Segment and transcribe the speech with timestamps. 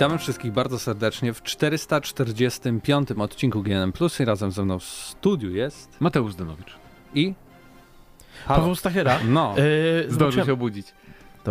[0.00, 5.50] Witamy wszystkich bardzo serdecznie w 445 odcinku GNM Plus i razem ze mną w studiu
[5.54, 6.76] jest Mateusz Zdanowicz.
[7.14, 7.34] i
[8.46, 9.18] Paweł Stachera.
[9.28, 10.86] No, Yy, Zdążył się obudzić.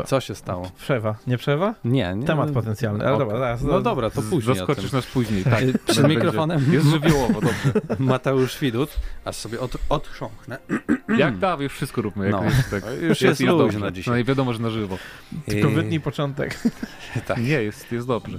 [0.05, 0.71] Co się stało?
[0.77, 1.15] Przewa.
[1.27, 1.75] Nie przewa?
[1.85, 2.25] Nie, nie.
[2.27, 3.07] Temat potencjalny.
[3.07, 3.61] Ale dobra, zaraz.
[3.63, 5.43] No dobra, to później Zaskoczysz nas później.
[5.43, 5.63] Tak.
[5.85, 6.07] Przed Będzie.
[6.07, 7.81] mikrofonem Jest żywiołowo, dobrze.
[7.99, 8.89] Mateusz Widut,
[9.25, 10.57] aż sobie od, odchrząknę.
[11.17, 12.25] Jak dawaj, już wszystko róbmy.
[12.25, 12.44] Jak No.
[12.44, 12.83] jest, tak.
[13.02, 13.91] Już jest luźno dobrze.
[13.94, 14.11] dzisiaj.
[14.13, 14.97] No i wiadomo, że na żywo.
[15.45, 16.59] Tylko Y, wytnij początek.
[17.27, 17.38] Tak.
[17.38, 18.38] Nie, jest, jest dobrze.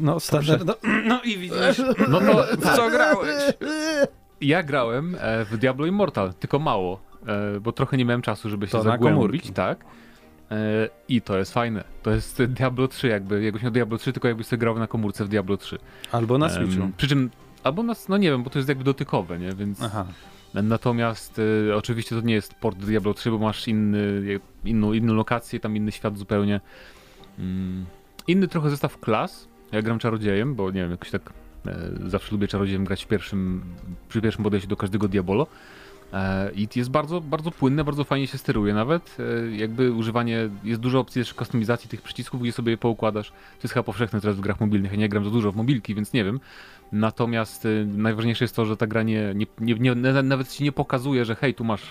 [0.00, 0.74] No, standard, no,
[1.04, 3.28] no i widzisz, No to w co grałeś?
[4.40, 8.66] ja grałem e, w Diablo Immortal, tylko mało, e, bo trochę nie miałem czasu, żeby
[8.66, 9.50] się To na zagłębić.
[9.50, 9.84] Tak.
[10.50, 11.84] E, I to jest fajne.
[12.02, 15.24] To jest Diablo 3 jakby, jakbyś miał Diablo 3, tylko jakbyś sobie grał na komórce
[15.24, 15.78] w Diablo 3.
[16.12, 16.90] Albo na Switchu.
[16.96, 17.30] Przy czym,
[17.64, 19.52] albo na, no nie wiem, bo to jest jakby dotykowe, nie?
[19.52, 20.06] Więc Aha.
[20.54, 24.22] Natomiast y, oczywiście to nie jest port Diablo 3, bo masz inny,
[24.64, 26.60] inną, inną lokację, tam inny świat zupełnie.
[27.38, 27.86] Mm,
[28.26, 29.48] inny trochę zestaw klas.
[29.72, 31.32] Ja gram czarodziejem, bo nie wiem, jakoś tak
[31.66, 33.62] e, zawsze lubię czarodziejem grać w pierwszym,
[34.08, 35.46] przy pierwszym podejściu do każdego Diabolo.
[36.12, 39.16] E, I jest bardzo, bardzo płynne, bardzo fajnie się steruje nawet.
[39.52, 43.30] E, jakby używanie, jest dużo opcji też kustomizacji tych przycisków, gdzie sobie je poukładasz.
[43.30, 44.92] To jest chyba powszechne teraz w grach mobilnych.
[44.92, 46.40] Ja nie gram za dużo w mobilki, więc nie wiem.
[46.92, 50.64] Natomiast y, najważniejsze jest to, że ta gra nie, nie, nie, nie, na- nawet ci
[50.64, 51.82] nie pokazuje, że hej, tu masz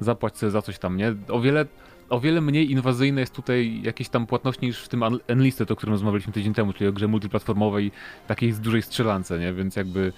[0.00, 1.14] zapłać sobie za coś tam, nie?
[1.28, 1.66] O wiele,
[2.08, 5.92] o wiele mniej inwazyjne jest tutaj jakieś tam płatności niż w tym Enlisted, o którym
[5.92, 7.90] rozmawialiśmy tydzień temu, czyli o grze multiplatformowej,
[8.26, 9.52] takiej z dużej strzelance, nie?
[9.52, 10.12] Więc jakby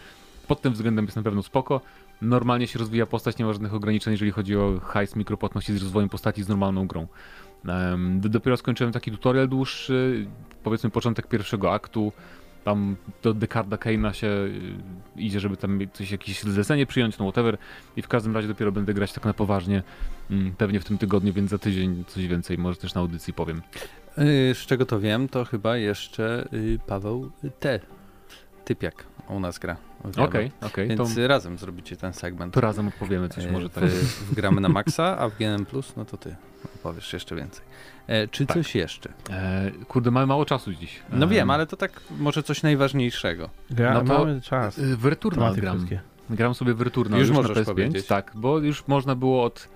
[0.49, 1.81] pod tym względem jest na pewno spoko.
[2.23, 6.09] Normalnie się rozwija postać, nie ma żadnych ograniczeń, jeżeli chodzi o hajs, mikropłatności z rozwojem
[6.09, 7.07] postaci z normalną grą.
[8.15, 10.27] Dopiero skończyłem taki tutorial dłuższy,
[10.63, 12.13] powiedzmy początek pierwszego aktu,
[12.65, 14.61] tam do Dekarda Kane'a się y,
[15.17, 17.59] idzie, żeby tam coś, jakieś zlecenie przyjąć, no whatever.
[17.97, 19.83] I w każdym razie dopiero będę grać tak na poważnie,
[20.31, 23.63] mm, pewnie w tym tygodniu, więc za tydzień coś więcej, może też na audycji powiem.
[24.19, 27.31] Y, Z czego to wiem, to chyba jeszcze y, Paweł
[27.61, 27.81] T.
[28.65, 29.77] Typiak u nas gra.
[30.17, 32.55] Okej, okej, to, Więc y, razem zrobicie ten segment.
[32.55, 33.85] to razem opowiemy coś E, może tak.
[33.85, 36.37] w Gramy na maksa, a w GNM Plus, no to ty
[36.75, 37.65] opowiesz jeszcze więcej.
[38.07, 38.57] E, czy Tak.
[38.57, 39.13] coś jeszcze?
[39.31, 41.01] E, kurde, mamy mało czasu dziś.
[41.13, 43.51] No E, wiem, ale to tak może coś najważniejszego.
[43.71, 44.81] Gra, No to- mamy czas.
[44.81, 45.87] W Returnal gram.
[46.31, 47.67] Gram sobie w Returnal Już już, możesz na PS5.
[47.67, 48.07] powiedzieć.
[48.07, 49.69] Tak, bo już można było od...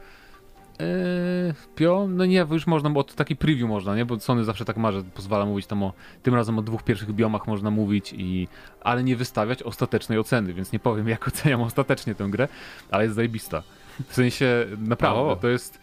[0.78, 4.04] Yy, pio, no nie, już można, bo od taki preview można, nie?
[4.04, 7.12] Bo Sony zawsze tak ma, że pozwala mówić tam o, tym razem o dwóch pierwszych
[7.12, 8.48] biomach można mówić i,
[8.80, 12.48] ale nie wystawiać ostatecznej oceny, więc nie powiem jak oceniam ostatecznie tę grę,
[12.90, 13.62] ale jest zajebista.
[14.08, 15.36] W sensie, naprawdę, O.
[15.36, 15.78] to jest,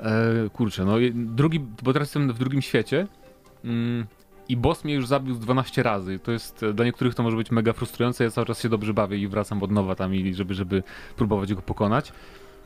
[0.00, 3.06] e, kurczę, no drugi, bo teraz jestem w drugim świecie
[3.64, 4.06] mm,
[4.48, 6.18] i boss mnie już zabił z 12 razy.
[6.18, 8.94] To jest, e, dla niektórych to może być mega frustrujące, ja cały czas się dobrze
[8.94, 10.82] bawię i wracam od nowa tam, i żeby, żeby
[11.16, 12.12] próbować go pokonać.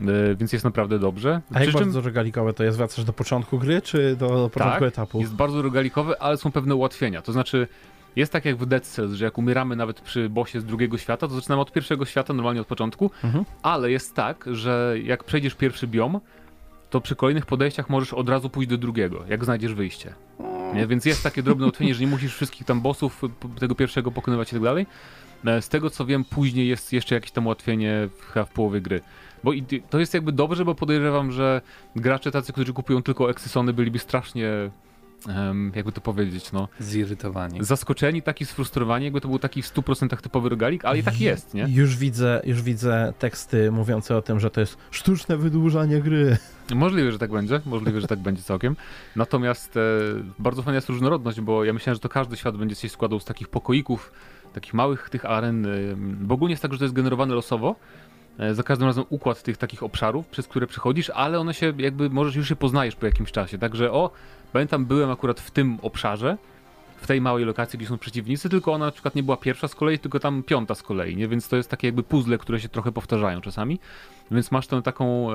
[0.01, 1.41] E, więc jest naprawdę dobrze.
[1.53, 2.77] A jak Przy czym bardzo rogalikowe to jest?
[2.77, 5.19] Wracasz do początku gry, czy do, do początku Tak, etapu?
[5.19, 7.21] jest bardzo rogalikowy, ale są pewne ułatwienia.
[7.21, 7.67] To znaczy,
[8.15, 11.27] jest tak jak w Dead Cells, że jak umieramy nawet przy bossie z drugiego świata,
[11.27, 13.45] to zaczynamy od pierwszego świata, normalnie od początku, Mhm.
[13.63, 16.19] ale jest tak, że jak przejdziesz pierwszy biom,
[16.89, 20.13] to przy kolejnych podejściach możesz od razu pójść do drugiego, jak znajdziesz wyjście.
[20.73, 20.87] Nie?
[20.87, 23.21] Więc jest takie drobne ułatwienie, że nie musisz wszystkich tam bossów
[23.59, 24.85] tego pierwszego pokonywać i tak dalej.
[25.45, 29.01] E, Z tego co wiem, później jest jeszcze jakieś tam ułatwienie w, w połowie gry.
[29.45, 31.61] Bo i to jest jakby dobrze, bo podejrzewam, że
[31.95, 34.49] gracze tacy, którzy kupują tylko Exysony, byliby strasznie,
[35.27, 37.57] em, jakby to powiedzieć, no, Zirytowani.
[37.63, 41.53] zaskoczeni, taki sfrustrowani, jakby to był taki w 100% typowy rogalik, ale i tak jest,
[41.53, 41.67] nie?
[41.69, 46.37] Już widzę, już widzę teksty mówiące o tym, że to jest sztuczne wydłużanie gry.
[46.75, 48.75] Możliwe, że tak będzie, możliwe, że tak będzie całkiem.
[49.15, 49.81] Natomiast e,
[50.39, 53.25] bardzo fajna jest różnorodność, bo ja myślałem, że to każdy świat będzie się składał z
[53.25, 54.11] takich pokoików,
[54.53, 55.67] takich małych tych aren.
[56.21, 57.75] Bo ogólnie jest tak, że to jest generowane losowo.
[58.39, 62.09] E, za każdym razem układ tych takich obszarów, przez które przechodzisz, ale one się jakby,
[62.09, 63.57] możesz już się poznajesz po jakimś czasie.
[63.57, 64.11] Także o,
[64.53, 66.37] pamiętam, byłem akurat w tym obszarze,
[66.97, 69.75] w tej małej lokacji, gdzie są przeciwnicy, tylko ona na przykład nie była pierwsza z
[69.75, 71.27] kolei, tylko tam piąta z kolei, nie?
[71.27, 73.79] Więc to jest takie jakby puzzle, które się trochę powtarzają czasami.
[74.31, 75.27] Więc masz tę taką...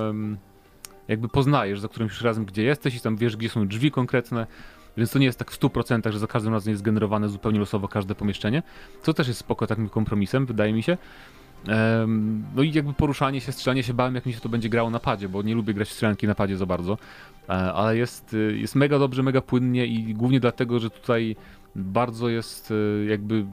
[1.08, 4.46] jakby poznajesz za którymś już razem, gdzie jesteś i tam wiesz, gdzie są drzwi konkretne,
[4.96, 7.88] więc to nie jest tak w 100%, że za każdym razem jest generowane zupełnie losowo
[7.88, 8.62] każde pomieszczenie,
[9.02, 10.96] co też jest spoko takim kompromisem, wydaje mi się.
[12.54, 15.00] No i jakby poruszanie się, strzelanie się, bałem jak mi się to będzie grało na
[15.00, 16.98] padzie, bo nie lubię grać w strzelanki na padzie za bardzo,
[17.50, 21.36] E, ale jest, y, jest mega dobrze, mega płynnie i głównie dlatego, że tutaj
[21.76, 23.44] bardzo jest y, jakby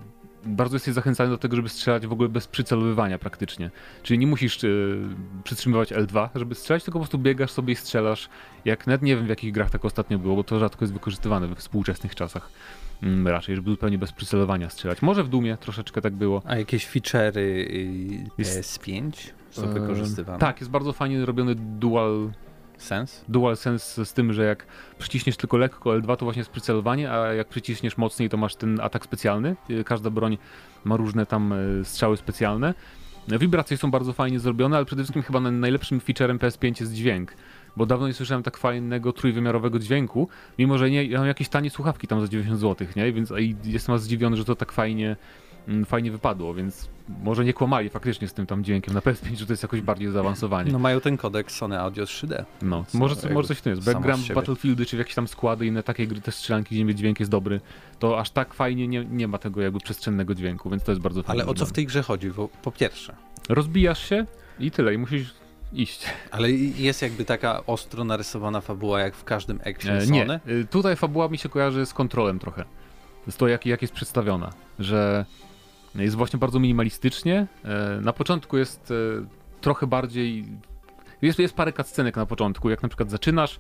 [0.46, 3.72] bardzo jesteś zachęcany do tego, żeby strzelać w ogóle bez przycelowywania praktycznie.
[4.04, 5.00] Czyli nie musisz y,
[5.44, 8.30] przytrzymywać L2, żeby strzelać, tylko po prostu biegasz sobie i strzelasz.
[8.66, 11.48] Jak nawet nie wiem w jakich grach tak ostatnio było, bo to rzadko jest wykorzystywane
[11.48, 12.50] we współczesnych czasach.
[13.04, 15.02] Mm, raczej, żeby zupełnie bez przycelowania strzelać.
[15.02, 16.42] Może w Dumie troszeczkę tak było.
[16.46, 19.12] A jakieś feature'y y, Jest- PS5
[19.52, 20.40] są wykorzystywane?
[20.40, 22.32] Tak, jest bardzo fajnie robiony dual
[22.78, 23.26] Sens?
[23.30, 24.66] DualSense z tym, że jak
[25.00, 28.80] przyciśniesz tylko lekko L2 to właśnie jest przycelowanie, a jak przyciśniesz mocniej to masz ten
[28.82, 29.56] atak specjalny.
[29.70, 30.38] Y, Każda broń
[30.86, 32.74] ma różne tam y, strzały specjalne.
[33.40, 37.34] Wibracje są bardzo fajnie zrobione, ale przede wszystkim chyba na- najlepszym featurem PS5 jest dźwięk.
[37.78, 40.28] Bo dawno nie słyszałem tak fajnego trójwymiarowego dźwięku,
[40.60, 43.14] mimo że nie, ja mam jakieś tanie słuchawki tam za 90 zł, nie?
[43.14, 43.34] Więc
[43.64, 45.16] jestem zdziwiony, że to tak fajnie,
[45.86, 46.90] fajnie wypadło, więc
[47.24, 50.12] może nie kłamali faktycznie z tym tam dźwiękiem na PS5, że to jest jakoś bardziej
[50.12, 50.72] zaawansowanie.
[50.72, 52.44] No mają ten kodek Sony Audio 3D.
[52.62, 53.88] No, Co może, może coś w tym jest.
[53.88, 54.36] Siebie.
[54.36, 57.62] Battlefieldy czy jakieś tam składy inne takie gry, te strzelanki, gdzie dźwięk jest dobry,
[58.00, 61.24] to aż tak fajnie nie, nie ma tego jakby przestrzennego dźwięku, więc to jest bardzo
[61.24, 61.44] fajne.
[61.44, 62.32] Ale o co w tej grze chodzi?
[62.32, 63.16] Bo, po pierwsze,
[63.50, 64.26] Rozbijasz się
[64.60, 65.34] i tyle, i musisz
[65.74, 66.06] iść.
[66.32, 70.12] ale jest jakby taka ostro narysowana fabuła jak w każdym action E, Sony?
[70.12, 72.66] nie, e, tutaj fabuła mi się kojarzy z kontrolem trochę.
[73.30, 75.26] Z to, jak, jak jest przedstawiona, że
[76.04, 77.48] jest właśnie bardzo minimalistycznie.
[77.66, 79.26] E, Na początku jest e,
[79.62, 80.46] trochę bardziej...
[81.22, 83.60] Jest, jest parę cutscenek na początku, jak na przykład zaczynasz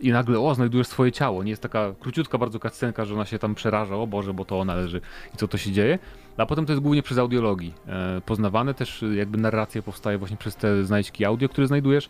[0.00, 1.42] i nagle, o, znajdujesz swoje ciało.
[1.42, 4.60] Nie jest taka króciutka bardzo cutscenka, że ona się tam przeraża, o Boże, bo to
[4.60, 5.00] ona leży
[5.34, 5.98] i co to się dzieje.
[6.36, 10.56] A potem to jest głównie przez audiologii e, poznawane, też jakby narracja powstaje właśnie przez
[10.56, 12.08] te znajdźki audio, które znajdujesz.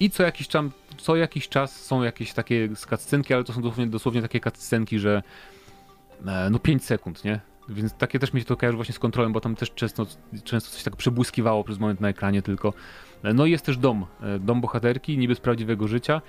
[0.00, 0.64] I co jakiś, czas,
[0.96, 5.22] co jakiś czas są jakieś takie cutscenki, ale to są dosłownie, dosłownie takie cutscenki, że
[6.50, 7.40] no 5 sekund, nie?
[7.68, 10.06] Więc takie też mi się to kojarzy właśnie z kontrolą, bo tam też często,
[10.44, 12.72] często coś tak przebłyskiwało przez moment na ekranie tylko.
[13.22, 16.20] E, No i jest też dom, e, dom bohaterki, niby z prawdziwego życia,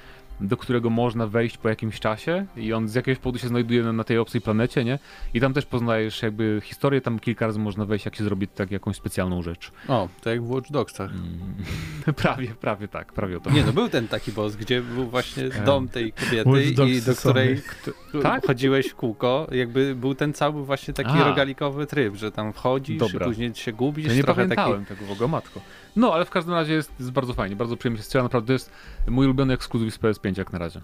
[0.42, 3.94] do którego można wejść po jakimś czasie i on z jakiegoś powodu się znajduje na,
[3.94, 5.00] na tej obcej planecie, nie?
[5.34, 8.72] I tam też poznajesz jakby historię, tam kilka razy można wejść, jak się zrobi tak
[8.72, 9.72] jakąś specjalną rzecz.
[9.88, 11.12] O, to jak w Watch Dogsach.
[11.12, 12.16] Mm.
[12.16, 13.50] prawie, prawie tak, prawie o to.
[13.50, 15.66] Nie, no był ten taki boss, gdzie był właśnie Em.
[15.66, 17.62] dom tej kobiety i do której
[18.24, 18.46] Tak?
[18.48, 19.48] chodziłeś w kółko.
[19.52, 21.24] Jakby był ten cały właśnie taki A.
[21.24, 23.26] rogalikowy tryb, że tam wchodzisz, Dobra.
[23.26, 24.56] później się gubisz, Ja nie trochę taki...
[24.56, 25.62] pamiętałem tego w ogóle, matko.
[25.96, 28.54] No, ale w każdym razie jest, jest bardzo fajnie, bardzo przyjemnie się strzela, naprawdę to
[28.54, 28.72] jest
[29.08, 30.82] mój ulubiony ekskluzyw z PS5 jak na razie.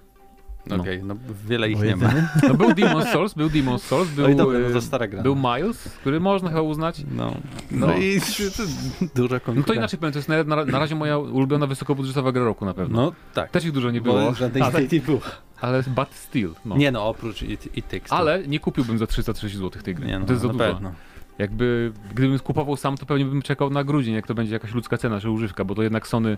[0.68, 0.76] No.
[0.76, 1.16] Okej, no
[1.48, 2.10] wiele ich Bo nie ma.
[2.48, 5.24] No był Demon's Souls, był Demon's Souls, był, Oj, dobra, no to stara gra.
[5.24, 7.02] był Miles, który można chyba uznać.
[7.12, 7.34] No,
[7.72, 7.94] no, No.
[7.98, 8.20] i
[9.16, 9.64] duża No konkurencja.
[9.64, 12.74] to inaczej powiem, to jest na, na, na razie moja ulubiona wysokobudżetowa gra roku na
[12.74, 13.02] pewno.
[13.02, 13.52] No tak.
[13.52, 15.22] Też ich dużo nie Bo było, żadnej ale, nie było.
[15.62, 16.78] ale but still, no.
[16.78, 18.12] Nie no, oprócz It, it Takes.
[18.12, 20.08] Ale nie kupiłbym za 330 zł tej gry.
[20.08, 20.66] nie, no, to jest za na dużo.
[20.66, 20.92] pewno.
[21.40, 24.98] Jakby, gdybym kupował sam, to pewnie bym czekał na grudzień, jak to będzie jakaś ludzka
[24.98, 26.38] cena, czy używka, bo to jednak Sony...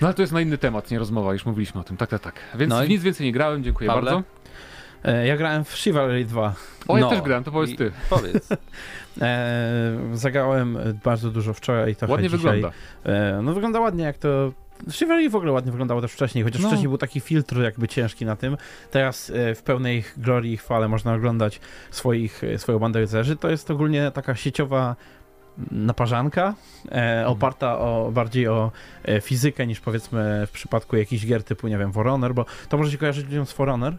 [0.00, 2.20] No ale to jest na inny temat, nie rozmowa, już mówiliśmy o tym, tak, tak,
[2.22, 2.34] tak.
[2.54, 4.10] Więc No i- nic więcej nie grałem, dziękuję Pawle?
[4.12, 4.22] bardzo.
[5.04, 6.54] E, Ja grałem w Chivalry 2.
[6.88, 7.92] O, ja No, też grałem, to powiedz i- ty.
[8.10, 8.48] Powiedz.
[9.20, 12.40] E, zagrałem bardzo dużo wczoraj i trochę Ładnie dzisiaj.
[12.52, 12.76] wygląda.
[13.04, 14.52] E, no wygląda ładnie jak to...
[14.90, 16.68] Chivalry w ogóle ładnie wyglądało też wcześniej, chociaż No.
[16.68, 18.56] wcześniej był taki filtr jakby ciężki na tym.
[18.90, 21.60] Teraz e, w pełnej glorii i chwale można oglądać
[21.90, 23.36] swoich, e, swoją bandę rycerzy.
[23.36, 24.96] To jest ogólnie taka sieciowa
[25.70, 26.54] naparzanka,
[26.92, 28.72] e, oparta o, bardziej o
[29.04, 32.78] e, fizykę niż powiedzmy w przypadku jakichś gier typu, nie wiem, For Honor, bo to
[32.78, 33.94] może się kojarzyć ludziom z For Honor,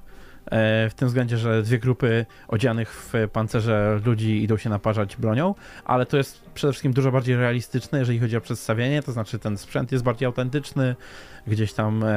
[0.52, 5.56] w tym względzie, że dwie grupy odzianych w pancerze ludzi idą się naparzać bronią,
[5.86, 9.58] ale to jest przede wszystkim dużo bardziej realistyczne, jeżeli chodzi o przedstawienie, to znaczy ten
[9.58, 10.96] sprzęt jest bardziej autentyczny,
[11.48, 12.08] gdzieś tam e,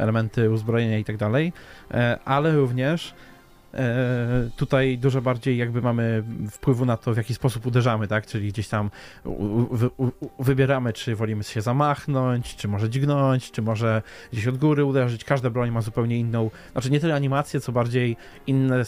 [0.00, 1.52] elementy uzbrojenia i tak dalej,
[1.90, 3.35] e, ale również e,
[4.56, 8.26] tutaj dużo bardziej jakby mamy wpływu na to, w jaki sposób uderzamy, tak?
[8.26, 8.90] Czyli gdzieś tam
[10.38, 15.24] wybieramy, czy wolimy się zamachnąć, czy może dźgnąć, czy może gdzieś od góry uderzyć.
[15.24, 18.84] Każda broń ma zupełnie inną, znaczy nie tyle animację, co bardziej inne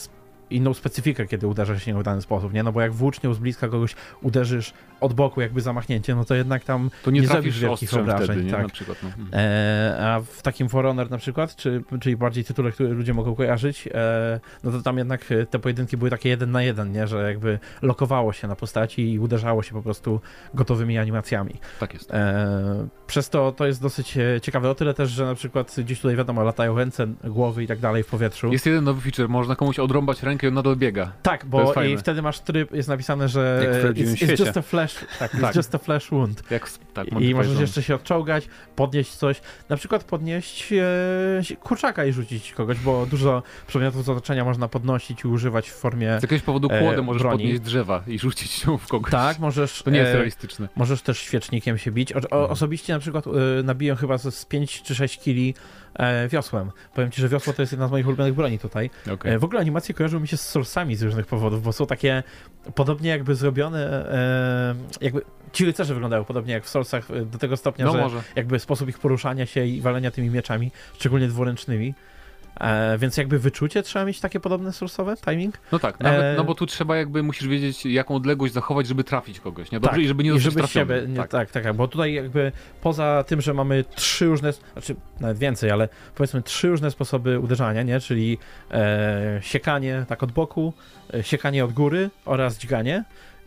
[0.50, 2.62] inną specyfikę, kiedy uderza się w dany sposób, nie?
[2.62, 6.64] No bo jak włócznią z bliska kogoś uderzysz od boku, jakby zamachnięcie, no to jednak
[6.64, 8.50] tam To nie, nie zrobisz wielkich obrażeń, wtedy, nie?
[8.50, 8.62] tak.
[8.62, 9.38] Na przykład, no.
[9.38, 13.34] E, a w takim For Honor na przykład, czy, czyli bardziej tytule, które ludzie mogą
[13.34, 17.06] kojarzyć, e, no to tam jednak te pojedynki były takie jeden na jeden, nie?
[17.06, 20.20] Że jakby lokowało się na postaci i uderzało się po prostu
[20.54, 21.54] gotowymi animacjami.
[21.80, 22.10] Tak jest.
[22.10, 26.00] E, przez to to jest dosyć e, ciekawe, o tyle też, że na przykład gdzieś
[26.00, 28.52] tutaj wiadomo, latają ręce, głowy i tak dalej w powietrzu.
[28.52, 31.12] Jest jeden nowy feature, można komuś odrąbać rękę i on nadal biega.
[31.22, 34.44] Tak, bo i wtedy masz tryb, jest napisane, że Jak w it's, it's świecie.
[34.44, 35.56] just a flash, tak, it's Tak.
[35.56, 36.42] just a flash wound.
[36.50, 37.60] Jak, tak, I Monty możesz Python.
[37.62, 40.72] jeszcze się odczołgać, podnieść coś, na przykład podnieść
[41.52, 45.74] e, kurczaka i rzucić kogoś, bo dużo przedmiotów z otoczenia można podnosić i używać w
[45.74, 46.18] formie...
[46.20, 47.38] Z jakiegoś powodu e, kłodę możesz broni.
[47.38, 49.10] podnieść drzewa i rzucić ją w kogoś.
[49.12, 49.82] Tak, możesz...
[49.82, 50.68] To nie jest e, realistyczne.
[50.76, 52.12] Możesz też świecznikiem się bić.
[52.12, 52.50] O, o, Mhm.
[52.50, 53.30] osobiście na przykład e,
[53.62, 55.54] nabiję chyba z z 5 czy 6 kili
[55.94, 56.70] e, wiosłem.
[56.94, 58.90] Powiem ci, że wiosło to jest jedna z moich ulubionych broni tutaj.
[59.12, 59.32] Okej.
[59.32, 62.22] E, w ogóle animacje kojarzą mi się z Soulsami z różnych powodów, bo są takie
[62.74, 67.56] podobnie jakby zrobione, e, jakby ci rycerze wyglądają podobnie jak w Soulsach e, do tego
[67.56, 68.22] stopnia, No że może.
[68.36, 71.94] jakby sposób ich poruszania się i walenia tymi mieczami, szczególnie dwuręcznymi.
[72.60, 75.58] E, więc jakby wyczucie trzeba mieć takie podobne sursowe, timing?
[75.72, 79.04] No tak, nawet, E, no bo tu trzeba jakby, musisz wiedzieć jaką odległość zachować, żeby
[79.04, 79.80] trafić kogoś, nie?
[79.80, 81.00] Dobrze, i żeby nie Tak, i zostać żeby trafiony.
[81.00, 81.30] siebie, nie, tak.
[81.30, 81.50] tak.
[81.50, 85.88] tak, tak, bo tutaj jakby poza tym, że mamy trzy różne, znaczy nawet więcej, ale
[86.14, 88.38] powiedzmy trzy różne sposoby uderzania, nie, czyli
[88.70, 90.72] e, siekanie tak od boku,
[91.14, 93.04] e, siekanie od góry oraz dźganie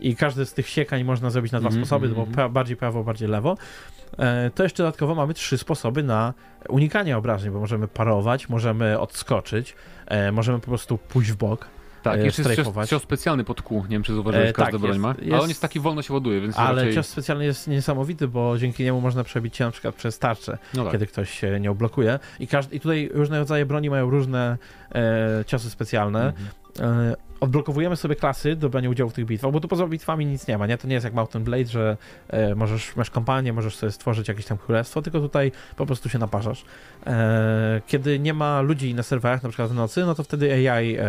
[0.08, 2.76] i każdy z tych siekań można zrobić na dwa Mhm, sposoby, mhm, bo pra, bardziej
[2.76, 3.56] prawo, bardziej lewo.
[4.18, 6.34] E, to jeszcze dodatkowo mamy trzy sposoby na
[6.68, 9.74] unikanie obrażeń, bo możemy parować, możemy odskoczyć,
[10.06, 11.66] e, możemy po prostu pójść w bok.
[12.02, 14.80] Tak, e, jeszcze jest cios, specjalny pod kół, nie wiem czy zauważyłeś, E, każda tak,
[14.80, 16.94] broń ma, jest- ale on jest taki wolno się ładuje, więc Ale raczej...
[16.94, 20.58] cios specjalny jest niesamowity, bo dzięki niemu można przebić się na przykład przez tarczę.
[20.74, 20.92] No tak.
[20.92, 22.18] kiedy ktoś się nie oblokuje.
[22.40, 24.58] I, każdy, I tutaj różne rodzaje broni mają różne
[24.94, 26.26] e, ciosy specjalne.
[26.26, 26.48] Mhm.
[26.80, 30.46] E, odblokowujemy sobie klasy do brania udziału w tych bitwach, bo tu poza bitwami nic
[30.46, 30.78] nie ma, nie?
[30.78, 31.96] To nie jest jak Mountain Blade, że
[32.28, 36.18] e, możesz, masz kompanię, możesz sobie stworzyć jakieś tam królestwo, tylko tutaj po prostu się
[36.18, 36.64] naparzasz.
[37.06, 40.96] E, kiedy nie ma ludzi na serwerach, na przykład w nocy, no to wtedy AI
[40.98, 41.02] e,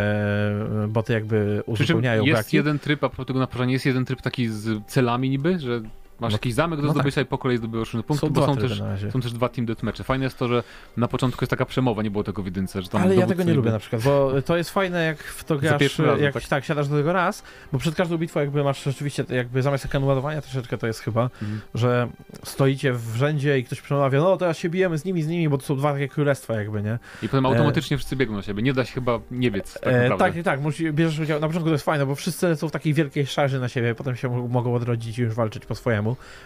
[0.88, 2.58] boty jakby Przy czym uzupełniają jest braki.
[2.58, 5.82] jeden tryb, a propos tego naparzania, jest jeden tryb taki z celami niby, że
[6.20, 6.96] masz No- jakiś zamek do no tak.
[6.96, 8.82] zdobycia i po kolei zdobywasz różne punkty, Są bo są też,
[9.14, 10.04] są też dwa team deathmatche.
[10.04, 10.64] Fajne jest to, że
[10.98, 13.44] na początku jest taka przemowa, nie było tego w jedynce, że tam Ale ja tego
[13.44, 15.82] nie lubię na przykład, bo to jest fajne jak w to grasz,
[16.20, 16.44] jak tak?
[16.48, 16.66] tak.
[16.66, 20.42] siadasz do tego raz, bo przed każdą bitwą jakby masz rzeczywiście, jakby zamiast ekranu ładowania
[20.42, 21.62] troszeczkę to jest chyba, Mhm.
[21.76, 22.08] że
[22.44, 25.58] stoicie w rzędzie i ktoś przemawia, no teraz się bijemy z nimi, z nimi, bo
[25.58, 27.00] to są dwa takie królestwa jakby, nie?
[27.24, 28.64] I potem automatycznie wszyscy biegną na siebie.
[28.64, 30.60] Nie da się chyba nie biec, tak E, tak, tak,
[30.94, 33.70] bierzesz udział, na początku to jest fajne, bo wszyscy są w takiej wielkiej szarzy na
[33.70, 36.03] siebie, potem się mo- mogą odrodzić i już walczyć po swojemu.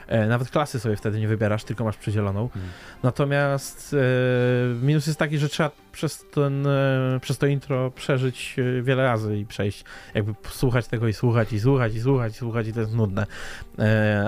[0.08, 2.44] E, nawet klasy sobie wtedy nie wybierasz, tylko masz przydzieloną.
[2.44, 2.66] Mhm.
[3.04, 9.04] Natomiast e, minus jest taki, że trzeba przez, ten, e, przez to intro przeżyć wiele
[9.04, 9.84] razy i przejść,
[10.14, 13.26] jakby słuchać tego i słuchać i słuchać i słuchać i słuchać i to jest nudne.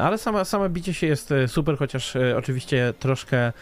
[0.02, 3.54] Ale sama, same bicie się jest super, chociaż oczywiście troszkę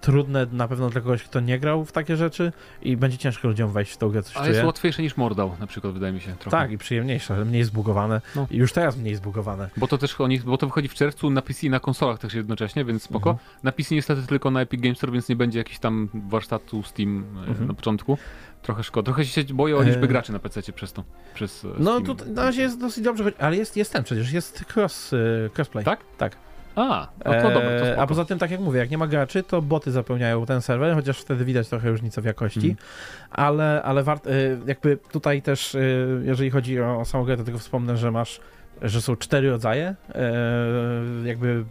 [0.00, 2.52] trudne na pewno dla kogoś, kto nie grał w takie rzeczy
[2.82, 5.66] i będzie ciężko ludziom wejść w tą grę, coś Ale jest łatwiejsze niż Mordał, na
[5.66, 6.32] przykład, wydaje mi się.
[6.32, 6.50] Trochę.
[6.50, 8.20] Tak, i przyjemniejsze, mniej zbugowane.
[8.36, 8.46] No.
[8.50, 9.70] I już teraz mniej zbugowane.
[9.76, 12.34] Bo to też oni, bo to wychodzi w czerwcu na PC i na konsolach też
[12.34, 13.30] jednocześnie, więc spoko.
[13.30, 13.48] Mhm.
[13.62, 17.24] Na PC niestety tylko na Epic Games Store, więc nie będzie jakiś tam warsztatu Steam
[17.36, 17.68] e, Mhm.
[17.68, 18.18] na początku.
[18.62, 19.04] Trochę szkoda.
[19.04, 21.04] Trochę się boję o liczbę E, graczy na PC przez to.
[21.34, 24.64] Przez e, No tu na razie jest dosyć dobrze, ale jest, jest ten przecież, jest
[24.76, 25.16] cross, e,
[25.56, 25.84] crossplay.
[25.84, 26.00] Tak?
[26.18, 26.36] Tak.
[26.76, 27.98] A, no to dobra, to Eee.
[27.98, 30.94] A poza tym, tak jak mówię, jak nie ma graczy, to boty zapełniają ten serwer,
[30.94, 32.76] chociaż wtedy widać trochę różnicę w jakości, Mhm.
[33.30, 34.30] ale, ale wart, e,
[34.66, 35.78] jakby tutaj też, e,
[36.24, 38.40] jeżeli chodzi o, samą grę, to tylko wspomnę, że masz,
[38.82, 40.32] że są cztery rodzaje e,
[41.24, 41.64] jakby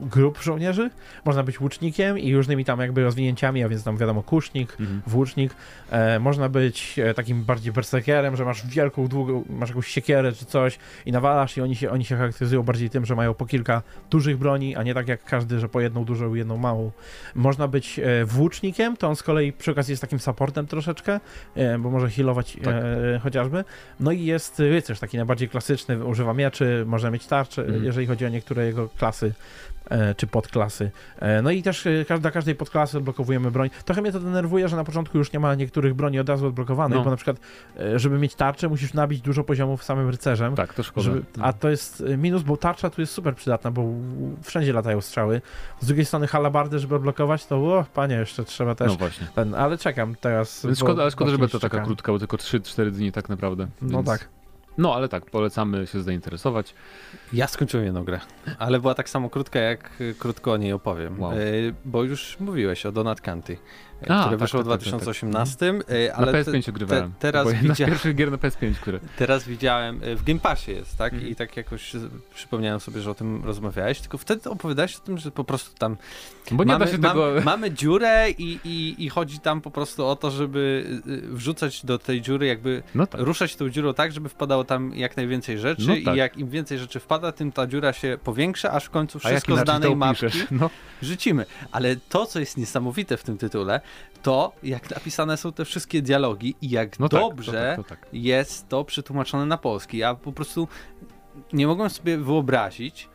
[0.00, 0.90] grup żołnierzy.
[1.24, 5.02] Można być łucznikiem i różnymi tam jakby rozwinięciami, a więc tam wiadomo kusznik, Mhm.
[5.06, 5.52] włócznik.
[5.90, 10.44] E, można być e, takim bardziej berserkerem, że masz wielką, długą, masz jakąś siekierę czy
[10.44, 13.82] coś i nawalasz i oni się, oni się charakteryzują bardziej tym, że mają po kilka
[14.10, 16.90] dużych broni, a nie tak jak każdy, że po jedną dużą i jedną małą.
[17.34, 21.20] Można być e, włócznikiem, to on z kolei przy okazji jest takim supportem troszeczkę,
[21.54, 22.74] e, bo może healować Tak.
[23.14, 23.64] e, chociażby.
[24.00, 27.84] No i jest rycerz, taki najbardziej klasyczny, używa mieczy, może mieć tarczę, Mhm.
[27.84, 29.32] jeżeli chodzi o niektóre jego klasy
[30.16, 30.90] czy podklasy.
[31.18, 33.70] E, No i też e, dla każdej podklasy odblokowujemy broń.
[33.84, 36.98] Trochę mnie to denerwuje, że na początku już nie ma niektórych broni od razu odblokowanych,
[36.98, 37.04] No.
[37.04, 37.36] bo na przykład,
[37.80, 40.54] e, żeby mieć tarczę, musisz nabić dużo poziomów samym rycerzem.
[40.54, 41.04] Tak, to szkoda.
[41.04, 43.84] Żeby, a to jest e, minus, bo tarcza tu jest super przydatna, bo
[44.42, 45.40] wszędzie latają strzały.
[45.80, 49.26] Z drugiej strony halabardy, żeby odblokować, to o, panie, jeszcze trzeba też No właśnie.
[49.34, 50.66] ten, ale czekam teraz.
[50.66, 53.68] Więc szkoda, ale szkoda, żeby to taka krótka, bo tylko 3-4 dni tak naprawdę.
[53.82, 54.28] No Więc- tak.
[54.78, 56.74] No ale tak, polecamy się zainteresować.
[57.32, 58.20] Ja skończyłem jedną grę,
[58.58, 61.20] ale była tak samo krótka, jak y, krótko o niej opowiem.
[61.20, 61.32] Wow.
[61.38, 63.56] Y, bo już mówiłeś o Donut County, y,
[64.00, 65.72] A, które tak, wyszło tak, w tak, 2018, y,
[66.08, 67.12] Na ale te, PS5 ogrywałem.
[67.12, 69.00] te- teraz bo jedna z widzia- pierwszych gier na PS5, które...
[69.18, 71.12] teraz widziałem, w Game Passie jest, tak?
[71.12, 71.32] Mhm.
[71.32, 71.92] I tak jakoś
[72.34, 75.96] przypomniałem sobie, że o tym rozmawiałeś, tylko wtedy opowiadałeś o tym, że po prostu tam
[76.50, 77.32] Bo nie mamy, da się mam- tego...
[77.44, 80.84] mamy dziurę i, i, i chodzi tam po prostu o to, żeby
[81.22, 83.20] wrzucać do tej dziury jakby No tak.
[83.20, 86.16] ruszać tą dziurą tak, żeby wpadało tam jak najwięcej rzeczy No i tak.
[86.16, 89.64] jak im więcej rzeczy wpada, tym ta dziura się powiększa, aż w końcu wszystko z
[89.64, 90.26] danej mapki?
[90.50, 90.70] No,
[91.02, 91.46] rzucimy.
[91.72, 93.80] Ale to, co jest niesamowite w tym tytule,
[94.22, 98.02] to jak napisane są te wszystkie dialogi i jak no tak, dobrze to tak, to
[98.02, 98.08] tak.
[98.12, 99.98] jest to przetłumaczone na polski.
[99.98, 100.68] Ja po prostu
[101.52, 103.08] nie mogłem sobie wyobrazić,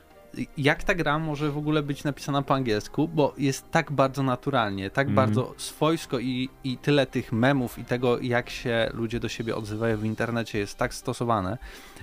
[0.57, 4.89] jak ta gra może w ogóle być napisana po angielsku, bo jest tak bardzo naturalnie,
[4.89, 5.15] tak Mhm.
[5.15, 9.98] bardzo swojsko i, i tyle tych memów i tego, jak się ludzie do siebie odzywają
[9.98, 11.57] w internecie jest tak stosowane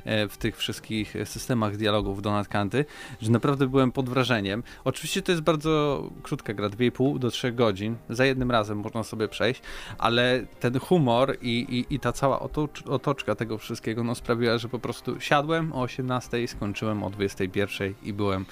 [0.05, 2.85] w tych wszystkich systemach dialogów Donald Kanty,
[3.21, 4.63] że naprawdę byłem pod wrażeniem.
[4.85, 9.29] Oczywiście to jest bardzo krótka gra, 2,5 do 3 godzin, za jednym razem można sobie
[9.29, 9.63] przejść,
[9.99, 14.69] ale ten humor i, i, i ta cała otocz, otoczka tego wszystkiego no, sprawiła, że
[14.69, 18.47] po prostu siadłem o 18, skończyłem o 21 i byłem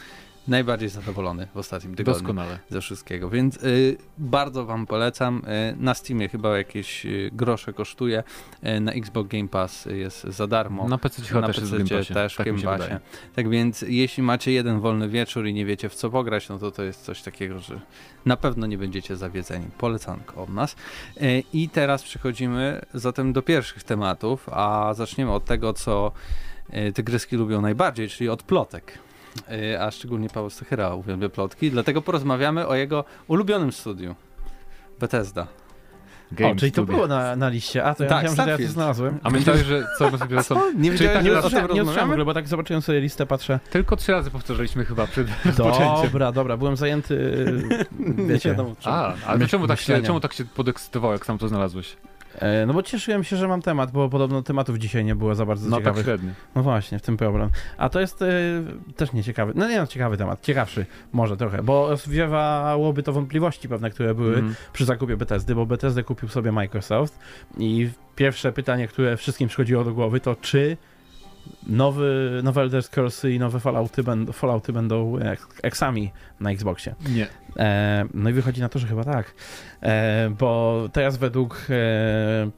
[0.48, 2.58] najbardziej zadowolony w ostatnim tygodniu Doskonale.
[2.68, 5.42] ze wszystkiego, więc y, bardzo wam polecam.
[5.72, 8.22] Y, na Steamie chyba jakieś y, grosze kosztuje,
[8.76, 10.88] y, na Xbox Game Pass jest za darmo.
[10.88, 12.14] Na PC chyba na też jest w PC Game Passie.
[12.14, 12.94] też tak Game Passie.
[13.34, 16.70] Tak więc jeśli macie jeden wolny wieczór i nie wiecie w co pograć, no to
[16.70, 17.80] to jest coś takiego, że
[18.26, 19.66] na pewno nie będziecie zawiedzeni.
[19.78, 20.76] Polecanko od nas.
[21.20, 26.12] E, I teraz przechodzimy zatem do pierwszych tematów, a zaczniemy od tego, co
[26.70, 28.98] e, tygryski lubią najbardziej, czyli od plotek.
[29.74, 34.14] E, A szczególnie Paweł Stachyra uwielbia plotki, dlatego porozmawiamy o jego ulubionym studiu.
[35.00, 35.46] Bethesda.
[36.32, 36.94] Game o, czyli to Studio.
[36.94, 37.84] było na, na liście.
[37.84, 38.72] A, to ja Tak, myślałem, że ja to Starfield.
[38.72, 39.18] znalazłem.
[39.22, 40.60] A myślałeś, że co my sobie są...
[40.76, 43.26] Nie wiedziałem, że Nie tym usłyszałem, nie usłyszałem w ogóle, bo tak zobaczyłem sobie listę,
[43.26, 43.60] patrzę.
[43.70, 46.02] Tylko trzy razy powtarzaliśmy chyba przed rozpoczęciem.
[46.04, 47.44] Dobra, dobra, byłem zajęty,
[48.28, 48.48] wiecie.
[48.50, 48.92] wiadomo czym.
[48.92, 51.96] A, ale czemu tak, się, czemu tak się podekscytował, jak sam to znalazłeś?
[52.40, 55.46] E, No bo cieszyłem się, że mam temat, bo podobno tematów dzisiaj nie było za
[55.46, 56.04] bardzo No tak ciekawych.
[56.04, 56.30] średnio.
[56.54, 57.50] No właśnie, w tym problem.
[57.78, 58.26] A to jest e,
[58.96, 63.90] też nieciekawy, no nie no, ciekawy temat, ciekawszy może trochę, bo zwiewałoby to wątpliwości pewne,
[63.90, 64.54] które były Mhm.
[64.72, 67.18] przy zakupie Bethesdy, bo Bethesda kupił sobie Microsoft
[67.58, 70.76] i pierwsze pytanie, które wszystkim przychodziło do głowy to czy
[71.66, 76.94] nowy, nowe Elder Scrollsy i nowe Fallouty, będą, Fallouty będą ek- eksami na Xboxie.
[77.10, 77.26] Nie.
[77.56, 79.34] E, no i wychodzi na to, że chyba tak.
[79.82, 82.50] E, bo teraz według e,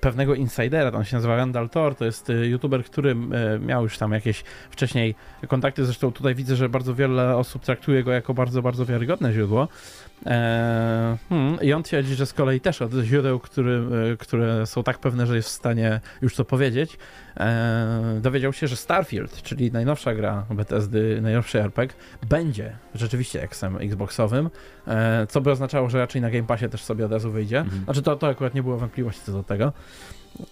[0.00, 3.98] pewnego insidera, on się nazywa Randall Thor, to jest e, youtuber, który e, miał już
[3.98, 5.14] tam jakieś wcześniej
[5.48, 9.68] kontakty, zresztą tutaj widzę, że bardzo wiele osób traktuje go jako bardzo, bardzo wiarygodne źródło.
[10.26, 13.82] E, hmm, I on twierdzi, że z kolei też od źródeł, który,
[14.18, 16.98] które są tak pewne, że jest w stanie już to powiedzieć,
[18.20, 21.96] dowiedział się, że Starfield, czyli najnowsza gra Bethesdy, najnowszy RPG,
[22.28, 24.50] będzie rzeczywiście eksem Xboxowym,
[24.86, 27.58] e, co by oznaczało, że raczej na Game Passie też sobie od razu wyjdzie.
[27.58, 27.84] Mhm.
[27.84, 29.72] Znaczy to, to akurat nie było wątpliwości co do tego.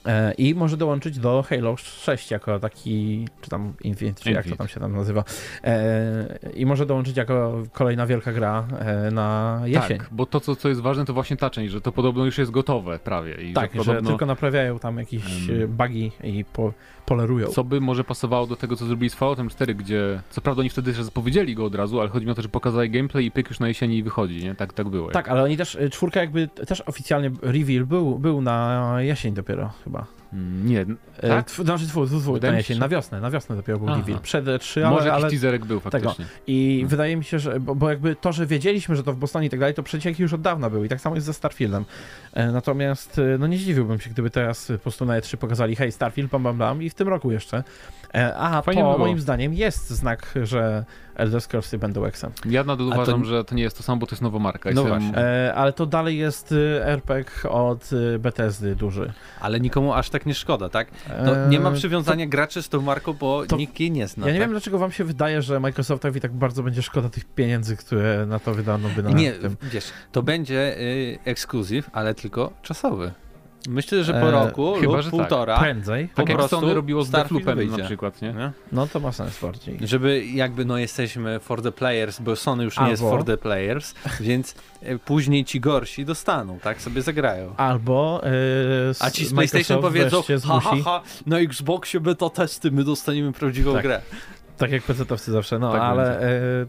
[0.06, 4.56] E, I może dołączyć do Halo 6 jako taki, czy tam Infinite, czy jak to
[4.56, 5.24] tam się tam nazywa.
[5.64, 9.98] E, I może dołączyć jako kolejna wielka gra e, na jesień.
[9.98, 12.38] Tak, bo to, co, co jest ważne, to właśnie ta część, że to podobno już
[12.38, 13.34] jest gotowe prawie.
[13.34, 16.72] I Tak, że że podobno, tylko naprawiają tam jakieś e, bugi i po,
[17.06, 17.46] polerują.
[17.48, 20.70] Co by może pasowało do tego, co zrobili z Falloutem 4, gdzie co prawda oni
[20.70, 23.48] wtedy zapowiedzieli go od razu, ale chodzi mi o to, że pokazali gameplay i pyk
[23.48, 24.54] już na jesieni wychodzi, nie?
[24.54, 25.10] Tak, tak było.
[25.10, 29.72] Tak, ale oni też, e, czwórka jakby też oficjalnie reveal był, był na jesień dopiero
[29.84, 30.06] chyba.
[30.64, 30.86] Nie,
[31.22, 31.46] E, Tak?
[31.50, 34.20] tw- Znaczy twór, twór, twór, Wydaje mi się, na wiosnę, na wiosnę dopiero był reveal.
[34.20, 36.24] Przed E3, ale, może ale teaserek był faktycznie.
[36.46, 36.88] I Hmm.
[36.88, 39.50] wydaje mi się, że, bo, bo jakby to, że wiedzieliśmy, że to w Bostonie i
[39.50, 41.84] tak dalej, to przecieki już od dawna były i tak samo jest ze Starfieldem.
[42.32, 45.92] E, natomiast, e, no nie zdziwiłbym się, gdyby teraz po prostu na E3 pokazali, hej,
[45.92, 47.64] Starfield, bam, bam, bam i w tym roku jeszcze.
[48.14, 50.84] E, a Fajnie to moim zdaniem jest znak, że
[51.16, 52.30] Elder Scrollsy będą Exem.
[52.44, 54.38] Ja nadal A to- uważam, że to nie jest to samo, bo to jest nowa
[54.38, 54.70] marka.
[54.74, 55.18] No Jestem- właśnie.
[55.24, 59.12] E, ale to dalej jest e, RPG od e, Bethesdy duży.
[59.40, 60.88] Ale nikomu aż tak nie szkoda, tak?
[61.24, 64.26] To E, nie ma przywiązania graczy z tą marką, bo to- nikt jej nie zna.
[64.26, 64.48] ja nie tak?
[64.48, 68.38] wiem, dlaczego wam się wydaje, że Microsoftowi tak bardzo będzie szkoda tych pieniędzy, które na
[68.38, 69.56] to wydano by na Nie, tym.
[69.62, 73.10] wiesz, to będzie y, ekskluzyw, ale tylko czasowy.
[73.68, 75.20] Myślę, że po E, roku chyba, lub że tak.
[75.20, 76.08] półtora, Prędzej.
[76.08, 78.32] po tak jak Sony robiło z Deathloopem na przykład, nie?
[78.32, 78.52] nie?
[78.72, 79.78] No to ma sens bardziej.
[79.80, 83.36] Żeby jakby no jesteśmy for the players, bo Sony już nie jest Albo- for the
[83.36, 86.82] players, więc y, później ci gorsi dostaną, tak?
[86.82, 87.54] Sobie zagrają.
[87.56, 88.30] Albo e,
[89.00, 93.32] A ci z Microsoft PlayStation powiedzą, ha, ha, ha, na Xboxie beta testy, my dostaniemy
[93.32, 93.82] prawdziwą Tak.
[93.82, 94.02] grę.
[94.56, 96.66] tak jak PC-towcy zawsze, no Tak ale e,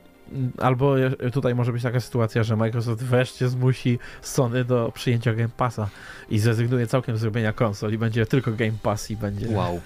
[0.58, 0.96] albo
[1.34, 5.90] tutaj może być taka sytuacja, że Microsoft wreszcie zmusi Sony do przyjęcia Game Passa
[6.30, 9.48] i zrezygnuje całkiem z robienia konsol i będzie tylko Game Pass i będzie...
[9.50, 9.82] Wow.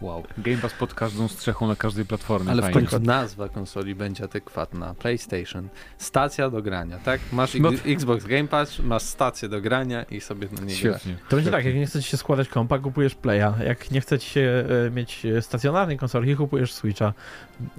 [0.00, 0.24] Wow.
[0.38, 2.50] Game Pass pod każdą strzechą na każdej platformie.
[2.50, 2.88] Ale w Fajnie.
[2.88, 4.94] końcu nazwa konsoli będzie adekwatna.
[4.94, 5.68] PlayStation.
[5.98, 7.20] Stacja do grania, tak?
[7.32, 11.00] Masz No Xbox Game Pass, masz stację do grania i sobie na niej grasz.
[11.00, 11.16] Świetnie.
[11.28, 14.64] To będzie tak, jak nie chcecie się składać kompa, kupujesz Playa, jak nie chcecie się
[14.86, 17.12] e, mieć stacjonarnej konsoli, kupujesz Switcha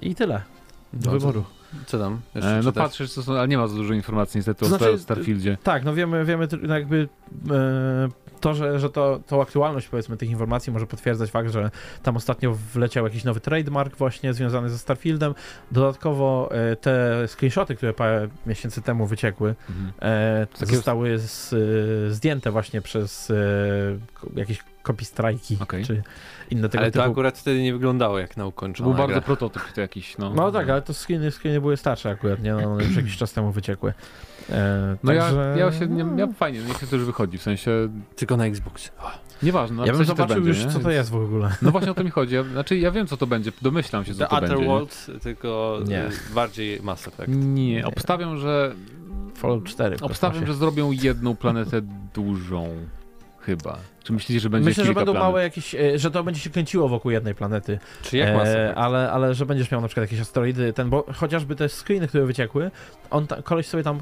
[0.00, 0.42] i tyle.
[0.94, 1.44] Do wyboru.
[1.86, 2.20] Co tam?
[2.34, 4.84] E, no patrzysz, co są, ale nie ma za dużo informacji niestety To o znaczy,
[4.84, 5.58] Star- Starfieldzie.
[5.62, 7.08] Tak, no wiemy, wiemy no jakby
[7.50, 8.08] e,
[8.40, 11.70] to, że, że to, tą aktualność powiedzmy tych informacji może potwierdzać fakt, że
[12.02, 15.34] tam ostatnio wleciał jakiś nowy trademark właśnie związany ze Starfieldem.
[15.72, 19.92] Dodatkowo e, te screenshoty, które parę miesięcy temu wyciekły, Mhm.
[20.62, 21.56] e, zostały z, e,
[22.14, 23.34] zdjęte właśnie przez e,
[24.34, 25.84] jakieś copy strajki Okej.
[25.84, 26.02] czy
[26.50, 27.12] inne tego Ale to typu.
[27.12, 30.34] akurat wtedy nie wyglądało jak na To ukończoną był bardzo prototyp to jakiś, no.
[30.34, 32.52] No tak, ale to screeny, screeny były starsze akurat, nie?
[32.54, 33.92] No, one już jakiś czas temu wyciekły.
[34.50, 37.42] E, No także- ja, ja się, nie, ja fajnie, niech się to już wychodzi, w
[37.42, 37.70] sensie,
[38.16, 38.90] Tylko na Xbox.
[39.42, 40.70] nieważne, na ja bym zobaczył będzie, już, nie?
[40.70, 41.50] co to jest w ogóle.
[41.62, 44.14] No właśnie o to mi chodzi, ja, znaczy ja wiem co to będzie, domyślam się
[44.14, 44.48] co The to będzie.
[44.48, 44.54] nie?
[44.56, 46.04] Otherworld, tylko Nie.
[46.06, 47.28] y, bardziej Mass Effect.
[47.28, 48.74] Nie, obstawiam, że
[49.34, 49.96] Fallout 4.
[49.98, 51.80] w obstawiam, że zrobią jedną planetę
[52.14, 52.68] dużą.
[53.46, 53.78] Chyba.
[54.04, 55.28] Czy myślicie, że będzie Myślę, że będą planet?
[55.28, 57.78] małe jakieś, e, że to będzie się kręciło wokół jednej planety.
[58.02, 61.04] Czy jak Mass E, ale, ale że będziesz miał na przykład jakieś asteroidy, ten, bo
[61.14, 62.70] chociażby te screeny, które wyciekły,
[63.10, 64.00] on ta, koleś sobie tam,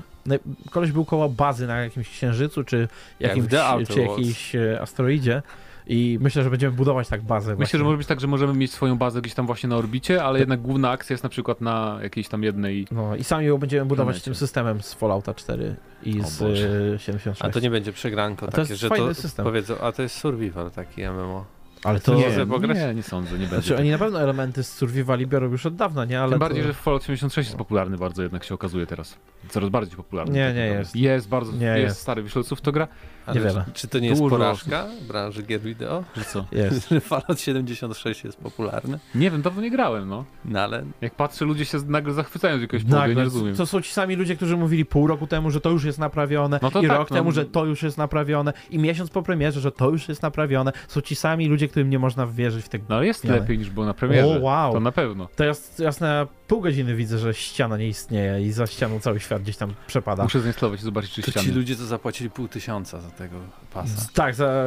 [0.71, 2.89] koleś był koło bazy na jakimś księżycu, czy
[3.21, 5.43] Jak w jakimś, Outer czy jakiejś e, asteroidzie
[5.87, 7.79] i myślę, że będziemy budować tak bazę Myślę, właśnie.
[7.79, 10.39] że może być tak, że możemy mieć swoją bazę gdzieś tam właśnie na orbicie, ale
[10.39, 12.87] jednak główna akcja jest na przykład na jakiejś tam jednej...
[12.91, 14.25] No i sami ją będziemy budować Planecie.
[14.25, 16.69] tym systemem z Fallouta 4 i O z Boże.
[16.95, 17.43] e, 76.
[17.45, 19.45] A to nie będzie przegranko A to takie, jest że fajny to system.
[19.45, 21.45] powiedzą, a to jest survival taki MMO.
[21.85, 22.15] Ale to...
[22.15, 22.29] nie,
[22.69, 23.55] Nie, nie, nie sądzę, nie będzie.
[23.67, 26.21] znaczy oni na pewno elementy z survivali biorą już od dawna, nie?
[26.21, 26.45] Ale Tym to...
[26.45, 29.17] bardziej, że Fallout 76 jest popularny bardzo, jednak się okazuje teraz.
[29.49, 30.35] Coraz bardziej popularny.
[30.35, 30.97] Nie, tak nie jest.
[30.97, 32.01] Jest bardzo, Nie jest, jest.
[32.01, 32.89] stary, wiesz, co w to gra?
[33.27, 33.65] Ale Niewiele.
[33.67, 34.37] Czy, czy to nie jest Dużo.
[34.37, 36.05] porażka branży gier wideo?
[36.17, 36.45] Że co?
[36.53, 36.89] Jest.
[36.89, 38.99] Że Fallout 76 jest popularny?
[39.15, 40.25] Nie wiem, dawno nie grałem, no.
[40.45, 43.57] No ale Jak patrzę, ludzie się nagle zachwycają z jakiegoś powodu, nie rozumiem.
[43.57, 46.59] to są ci sami ludzie, którzy mówili pół roku temu, że to już jest naprawione,
[46.63, 47.17] No to i tak, rok no.
[47.17, 50.73] temu, że to już jest naprawione, i miesiąc po premierze, że to już jest naprawione.
[50.89, 52.79] Są ci sami ludzie, którym nie można wierzyć w te...
[52.89, 53.41] No ale jest Zmiany.
[53.41, 54.39] lepiej niż było na premierze.
[54.39, 54.73] O, wow.
[54.73, 55.29] To na pewno.
[55.37, 59.43] Teraz, teraz na pół godziny widzę, że ściana nie istnieje i za ścianą cały świat
[59.43, 60.23] gdzieś tam przepada.
[60.23, 61.47] Muszę zainstalować i zobaczyć, czy to ściany.
[61.47, 63.37] ci ludzie to zapłacili pół tysiąca za tego
[63.75, 64.09] pasa.
[64.15, 64.65] Tak, za,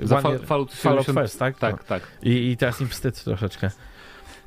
[0.00, 1.18] yy, Za Fallout Fallout 70...
[1.18, 1.58] First, tak?
[1.58, 2.02] Tak, tak.
[2.22, 3.70] I, I teraz im wstyd troszeczkę.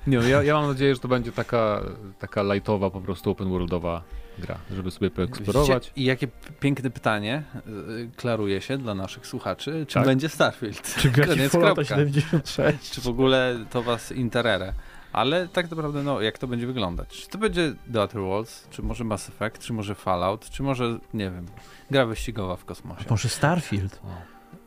[0.08, 1.82] Nie, no, ja, ja mam nadzieję, że to będzie taka,
[2.20, 4.04] taka lightowa, po prostu open worldowa
[4.42, 5.84] gra, żeby sobie poeksplorować.
[5.84, 6.02] Widzicie?
[6.02, 6.28] I jakie
[6.60, 9.86] piękne pytanie y, klaruje się dla naszych słuchaczy.
[9.88, 10.06] Czy Tak.
[10.06, 10.96] będzie Starfield?
[10.96, 11.84] Czy Koniec, kropka.
[11.84, 12.92] 76?
[12.92, 14.74] Czy w ogóle to was interere?
[15.14, 17.10] Ale tak naprawdę, no, jak to będzie wyglądać?
[17.10, 21.00] Czy to będzie The Outer Worlds, czy może Mass Effect, czy może Fallout, czy może,
[21.14, 21.46] nie wiem,
[21.92, 23.06] gra wyścigowa w kosmosie?
[23.10, 24.00] Może Starfield?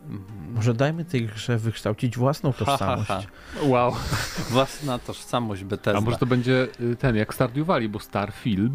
[0.08, 0.52] Mhm.
[0.54, 3.08] Może dajmy tej grze wykształcić własną Ha, ha, tożsamość.
[3.08, 3.22] ha.
[3.62, 3.94] Wow.
[4.50, 5.98] Własna tożsamość Bethesda.
[5.98, 8.72] A może to będzie y, ten, jak Stardew Valley, bo Starfield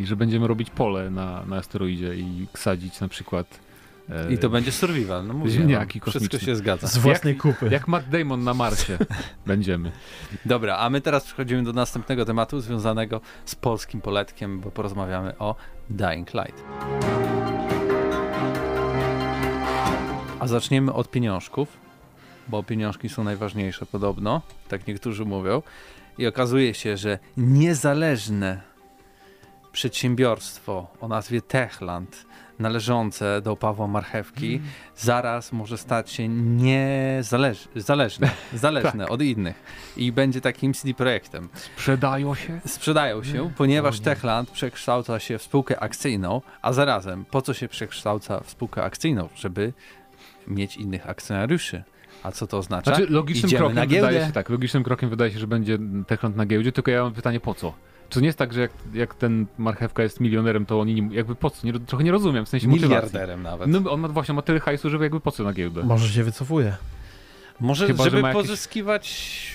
[0.00, 3.60] i że będziemy robić pole na, na asteroidzie i sadzić na przykład
[4.10, 6.46] e, I to będzie survival, no mówię, Ziemniaki no, wszystko kosmiczne.
[6.46, 6.86] się zgadza.
[6.86, 7.68] Z własnej kupy.
[7.70, 8.98] jak Matt Damon na Marsie
[9.46, 9.92] będziemy.
[10.44, 15.54] Dobra, a my teraz przechodzimy do następnego tematu związanego z polskim poletkiem, bo porozmawiamy o
[15.90, 16.62] Dying Light.
[20.40, 21.76] A zaczniemy od pieniążków,
[22.48, 25.62] bo pieniążki są najważniejsze podobno, tak niektórzy mówią.
[26.18, 28.69] I okazuje się, że niezależne
[29.72, 32.26] przedsiębiorstwo o nazwie Techland,
[32.58, 34.60] należące do Pawła Marchewki,
[34.96, 39.62] zaraz może stać się niezależne, zależne, zależne od innych
[39.96, 41.48] i będzie takim CD Projektem.
[41.54, 42.60] Sprzedają się?
[42.66, 44.04] Sprzedają się, ponieważ O nie.
[44.04, 49.28] Techland przekształca się w spółkę akcyjną, a zarazem po co się przekształca w spółkę akcyjną?
[49.34, 49.72] Żeby
[50.46, 51.82] mieć innych akcjonariuszy.
[52.22, 52.94] A co to oznacza?
[52.94, 56.46] Znaczy logicznym Idziemy krokiem wydaje się tak, logicznym krokiem wydaje się, że będzie Techland na
[56.46, 57.74] giełdzie, tylko ja mam pytanie po co?
[58.10, 61.16] Czy to nie jest tak, że jak, jak ten marchewka jest milionerem, to oni nie,
[61.16, 61.66] jakby po co?
[61.66, 62.88] Nie, trochę nie rozumiem, w sensie motywacji.
[62.96, 63.68] Miliarderem nawet.
[63.68, 65.82] No on ma właśnie ma tyle hajsu, że jakby po co na giełdę?
[65.84, 66.76] Może się wycofuje.
[67.60, 69.46] Może, chyba, że żeby jakieś- pozyskiwać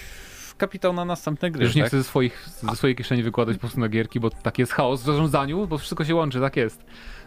[0.57, 1.89] kapitał na następne gry, Już nie tak?
[1.89, 5.01] chcę ze, swoich, ze swojej kieszeni wykładać po prostu na gierki, bo tak jest chaos
[5.01, 6.83] w zarządzaniu, bo wszystko się łączy, tak jest.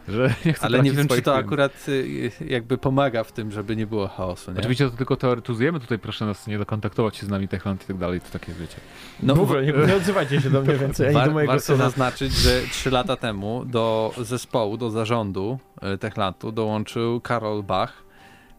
[0.09, 1.45] Że nie chcę Ale nie wiem, czy to firm.
[1.45, 4.59] akurat y, jakby pomaga w tym, żeby nie było chaosu, nie?
[4.59, 7.97] Oczywiście to tylko teoretyzujemy, tutaj proszę nas nie dokontaktować się z nami Techland i tak
[7.97, 8.77] dalej, to takie wiecie.
[9.23, 11.77] No, w ogóle nie, nie odzywajcie się do mnie więcej, ani do mojego warto syna.
[11.77, 18.03] zaznaczyć, że trzy lata temu do zespołu, do zarządu e, Techlandu dołączył Karol Bach,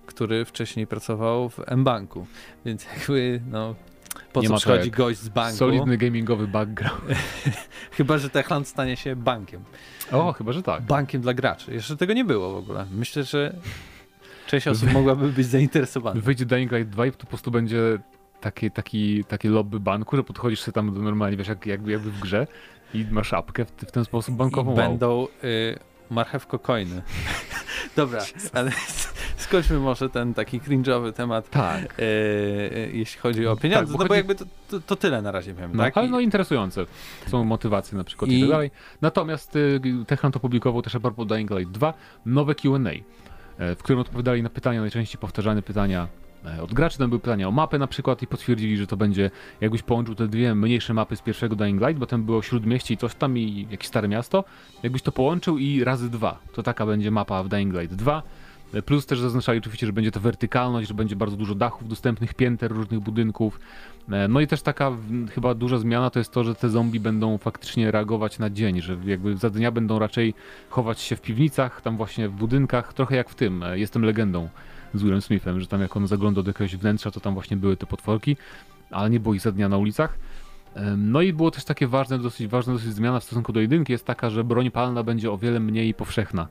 [0.07, 2.27] który wcześniej pracował w M-Banku.
[2.65, 3.75] Więc jakby, no,
[4.33, 5.57] po Nie co to przychodzi jak gość z banku?
[5.57, 7.03] Solidny gamingowy background.
[7.97, 9.65] Chyba, że Techland stanie się bankiem.
[10.13, 10.83] O, chyba, że tak.
[10.83, 11.75] Bankiem dla graczy.
[11.75, 12.87] Jeszcze tego nie było w ogóle.
[12.93, 13.55] Myślę, że
[14.47, 16.21] część osób mogłaby być zainteresowana.
[16.21, 17.99] Wyjdzie Dying Light 2 i to po prostu będzie
[18.41, 22.11] taki, taki, taki lobby banku, że podchodzisz sobie tam do normalnie, wiesz, jak, jakby, jakby
[22.11, 22.47] w grze
[22.95, 24.75] i masz apkę w, w ten sposób bankową.
[24.75, 24.89] I wow.
[24.89, 25.79] będą y,
[26.11, 27.03] marchewko coiny.
[27.97, 28.71] Dobra, ale
[29.41, 31.79] skończmy może ten taki cringe'owy temat Tak.
[31.99, 35.23] e, e, jeśli chodzi o pieniądze, bo no bo chodzi- jakby to, to, to tyle
[35.23, 35.97] na razie wiem, No, tak?
[35.99, 36.87] ale no interesujące
[37.29, 38.71] są motywacje na przykład i, I- tak dalej.
[39.03, 41.95] Natomiast y, Techland opublikował też a propos Dying Light 2
[42.27, 46.09] nowe Q&A, e, w którym odpowiadali na pytania, najczęściej powtarzane pytania
[46.59, 46.99] e, od graczy.
[46.99, 50.29] Tam były pytania o mapę na przykład i potwierdzili, że to będzie, jakbyś połączył te
[50.29, 53.67] dwie mniejsze mapy z pierwszego Dying Light, bo tam było Śródmieście i coś tam i
[53.71, 54.45] jakieś stare miasto,
[54.83, 58.23] jakbyś to połączył i razy dwa, to taka będzie mapa w Dying Light 2.
[58.75, 62.35] E, Plus też zaznaczali oczywiście, że będzie to wertykalność, że będzie bardzo dużo dachów dostępnych,
[62.35, 63.61] pięter różnych budynków.
[64.11, 64.93] E, No i też taka
[65.35, 68.97] chyba duża zmiana to jest to, że te zombie będą faktycznie reagować na dzień, że
[69.05, 70.35] jakby za dnia będą raczej
[70.69, 74.49] chować się w piwnicach, tam właśnie w budynkach, trochę jak w tym, e, jestem legendą
[74.95, 77.77] z Willem Smithem, że tam jak on zaglądał do jakiegoś wnętrza, to tam właśnie były
[77.77, 78.37] te potworki,
[78.91, 80.19] ale nie było ich za dnia na ulicach.
[80.75, 83.93] Em, No i było też takie ważne, dosyć ważna dosyć zmiana w stosunku do jedynki,
[83.93, 86.49] jest taka, że broń palna będzie o wiele mniej powszechna.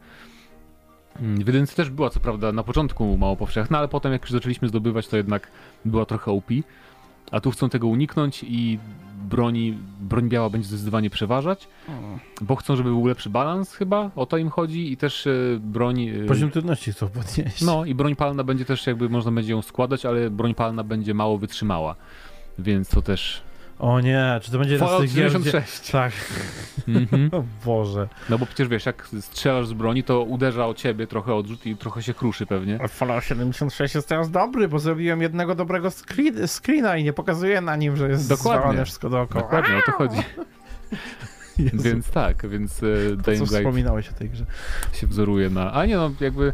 [1.21, 4.31] Mm, W jedynce też była co prawda na początku mało powszechna, ale potem jak już
[4.31, 5.47] zaczęliśmy zdobywać, to jednak
[5.85, 6.45] była trochę OP.
[7.31, 8.79] A tu chcą tego uniknąć i
[9.29, 11.67] broni, broń biała będzie zdecydowanie przeważać,
[12.41, 16.01] bo chcą, żeby był lepszy balans chyba, o to im chodzi i też e, broń...
[16.01, 17.61] e, Poziom trudności chcą podnieść.
[17.61, 21.13] No i broń palna będzie też jakby można będzie ją składać, ale broń palna będzie
[21.13, 21.95] mało wytrzymała.
[22.59, 23.41] Więc to też.
[23.79, 25.39] O nie, czy to będzie jedna z Fallout tych gier, gdzie...
[25.51, 25.91] 96.
[25.91, 26.11] Tak,
[26.87, 27.29] Mhm.
[27.39, 28.07] o Boże.
[28.29, 31.75] No bo przecież wiesz, jak strzelasz z broni, to uderza o ciebie trochę odrzut i
[31.77, 32.79] trochę się kruszy pewnie.
[32.83, 37.61] A Fallout 76 jest teraz dobry, bo zrobiłem jednego dobrego screen, screena i nie pokazuję
[37.61, 38.85] na nim, że jest Dokładnie.
[38.85, 39.41] wszystko dookoła.
[39.43, 40.17] Dokładnie, o to chodzi.
[41.59, 44.45] Jezu, Więc tak, więc e, co Dying Light wspominałeś o tej grze?
[44.93, 45.73] się wzoruje na.
[45.73, 46.53] A nie no, jakby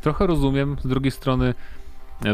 [0.00, 0.76] trochę rozumiem.
[0.82, 1.54] Z drugiej strony,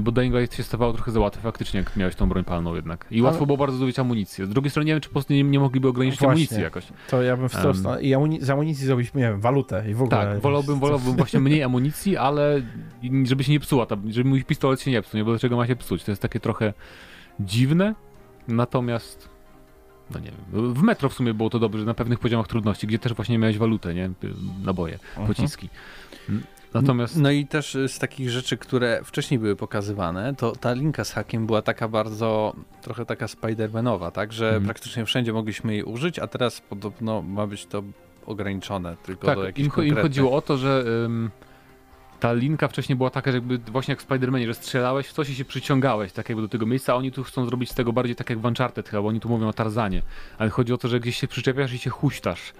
[0.03, 3.07] bo Dying Light się stawało trochę za łatwe faktycznie, jak miałeś tą broń palną jednak.
[3.11, 4.47] I łatwo Ale- było bardzo zdobyć amunicję.
[4.47, 6.33] Z drugiej strony nie wiem, czy po prostu nie, nie mogliby ograniczyć Właśnie.
[6.33, 6.85] amunicji jakoś.
[7.09, 10.03] To ja bym w stronę- I amuni- z amunicji zrobić, nie wiem, walutę i w
[10.03, 10.17] ogóle.
[10.27, 12.63] Tak, wolałbym, wolałbym właśnie mniej amunicji, ale
[13.25, 15.25] żeby się nie psuła, ta, żeby mój pistolet się nie psuł, nie?
[15.25, 16.05] Bo dlaczego ma się psuć?
[16.05, 16.73] To jest takie trochę
[17.41, 17.95] dziwne,
[18.49, 19.29] natomiast
[20.11, 22.99] no nie wiem, w metro w sumie było to dobrze, na pewnych poziomach trudności, gdzie
[22.99, 24.11] też właśnie miałeś walutę, nie?
[24.65, 26.43] Naboje, Mhm.
[26.75, 31.13] Natomiast No i też z takich rzeczy, które wcześniej były pokazywane, to ta linka z
[31.13, 34.65] hakiem była taka bardzo, trochę taka Spidermanowa, tak, że Mhm.
[34.65, 37.83] praktycznie wszędzie mogliśmy jej użyć, a teraz podobno ma być to
[38.27, 40.03] ograniczone tylko tak, do jakichś im, cho- im konkretnych...
[40.03, 41.31] chodziło o to, że ym,
[42.21, 45.31] ta linka wcześniej była taka, że jakby właśnie jak w Spider-Manie, że strzelałeś w coś
[45.31, 47.93] i się przyciągałeś tak jakby do tego miejsca, a oni tu chcą zrobić z tego
[47.93, 50.03] bardziej tak jak w Uncharted chyba, bo oni tu mówią o Tarzanie,
[50.39, 52.53] ale chodzi o to, że gdzieś się przyczepiasz i się huśtasz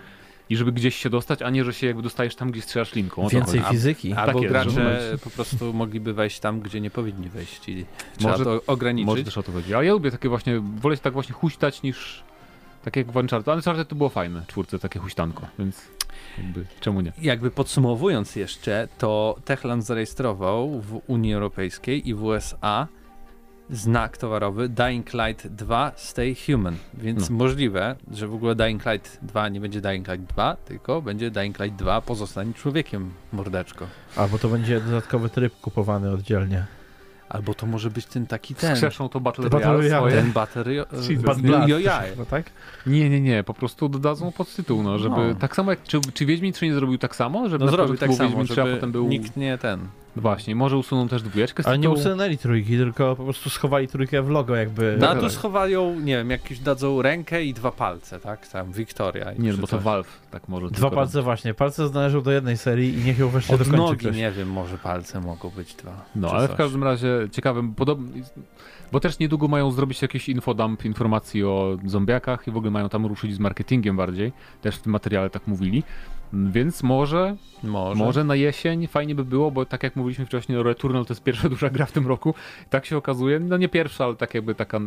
[0.51, 3.29] i żeby gdzieś się dostać, a nie, że się jakby dostajesz tam, gdzie strzelasz linką.
[3.29, 4.13] Więcej fizyki.
[4.13, 7.87] Albo Tak jest, gracze po prostu mogliby wejść tam, gdzie nie powinni wejść i
[8.19, 9.07] trzeba Może- to ograniczyć.
[9.07, 9.75] Może też o to chodzi.
[9.75, 12.23] Ale ja lubię takie właśnie, wolę się tak właśnie huśtać niż
[12.85, 13.49] tak jak w Uncharted.
[13.49, 15.81] Ale Uncharted to było fajne, czwórce, takie huśtanko, więc
[16.39, 17.13] jakby czemu nie?
[17.23, 22.89] Jakby podsumowując jeszcze, to Techland zarejestrował w Unii Europejskiej i w USA
[23.71, 27.37] znak towarowy Dying Light 2 Stay Human, więc No.
[27.37, 31.59] możliwe, że w ogóle Dying Light 2 nie będzie Dying Light 2, tylko będzie Dying
[31.59, 33.87] Light 2 Pozostań człowiekiem, mordeczko.
[34.17, 36.65] Albo to będzie dodatkowy tryb kupowany oddzielnie.
[37.29, 40.01] Albo to może być ten taki ten, Skrzeszą to Battle Battle Royale Royale.
[40.01, 40.15] swoje.
[40.23, 40.33] ten
[41.43, 41.69] Blood.
[41.69, 42.11] jo- jaj.
[42.19, 42.51] No tak?
[42.87, 45.35] Nie, nie, nie, po prostu dodadzą podtytuł, no, żeby No.
[45.35, 48.13] tak samo jak, czy, czy Wiedźmin 3 nie zrobił tak samo, żeby No zrobił tak
[48.13, 49.09] samo, Wiedźmin 3, a żeby potem był...
[49.09, 49.81] nikt nie ten.
[50.17, 54.23] Właśnie, może usuną też dwójeczkę z Ale nie usunęli trójki, tylko po prostu schowali trójkę
[54.23, 54.97] w logo jakby.
[55.01, 55.23] No a tak.
[55.23, 58.49] tu schowają, nie wiem, jakieś dadzą rękę i dwa palce, tak?
[58.49, 59.33] Tam Wiktoria.
[59.33, 59.81] i Nie, bo to.
[59.81, 61.55] Valve tak może Dwa tylko palce właśnie.
[61.55, 64.17] Palce należą do jednej serii i niech ją wreszcie Od dokończy nogi, ktoś.
[64.17, 66.05] nie wiem, może palce mogą być dwa.
[66.17, 66.55] No, ale coś.
[66.55, 68.23] w każdym razie ciekawym, podobnie,
[68.93, 73.07] bo też niedługo mają zrobić jakiś infodump informacji o zombiakach i w ogóle mają tam
[73.07, 75.83] ruszyć z marketingiem bardziej, też w tym materiale tak mówili,
[76.35, 78.05] więc może, Może.
[78.05, 81.49] może na jesień fajnie by było, bo tak jak mówiliśmy wcześniej, Returnal to jest pierwsza
[81.55, 82.35] duża gra w tym roku,
[82.71, 84.81] tak się okazuje, no nie pierwsza, ale tak jakby taka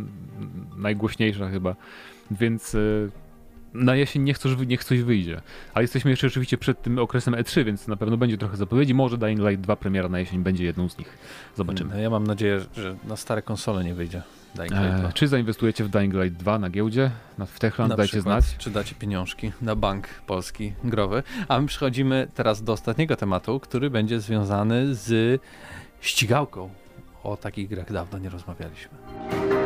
[0.76, 1.76] najgłośniejsza chyba,
[2.30, 2.76] więc...
[3.74, 5.40] na jesień niech coś, niech coś wyjdzie.
[5.74, 8.94] Ale jesteśmy jeszcze rzeczywiście przed tym okresem E3, więc na pewno będzie trochę zapowiedzi.
[8.94, 11.18] Może Dying Light 2 premiera na jesień będzie jedną z nich.
[11.56, 11.94] Zobaczymy.
[11.94, 14.22] No, ja mam nadzieję, że na stare konsole nie wyjdzie
[14.54, 15.08] Dying Light 2.
[15.08, 17.10] Eee, czy zainwestujecie w Dying Light 2 na giełdzie?
[17.38, 18.56] Na, w Techland Na dajcie przykład, znać.
[18.58, 21.22] Czy dacie pieniążki na bank polski growy.
[21.48, 25.40] A my przechodzimy teraz do ostatniego tematu, który będzie związany z
[26.00, 26.70] ścigałką.
[27.22, 29.57] O takich grach dawno nie rozmawialiśmy.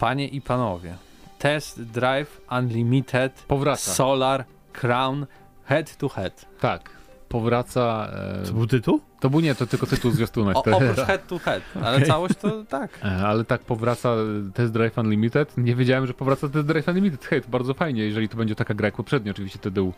[0.00, 0.94] Panie i panowie,
[1.38, 3.92] Test Drive Unlimited Powraca.
[3.92, 5.26] Solar Crown
[5.64, 6.46] Head to Head.
[6.60, 6.90] Tak.
[7.28, 8.08] Powraca.
[8.42, 9.00] E, To był tytuł?
[9.20, 10.56] to był nie, to tylko tytuł zwiastunek.
[10.56, 12.08] O, to- oprócz Head to Head, ale Okej.
[12.08, 12.90] całość to tak.
[13.04, 14.14] E, Ale tak powraca
[14.54, 15.58] Test Drive Unlimited.
[15.58, 17.24] Nie wiedziałem, że powraca Test Drive Unlimited.
[17.24, 19.92] Hej, to bardzo fajnie, jeżeli to będzie taka gra jak poprzednio, oczywiście TDU.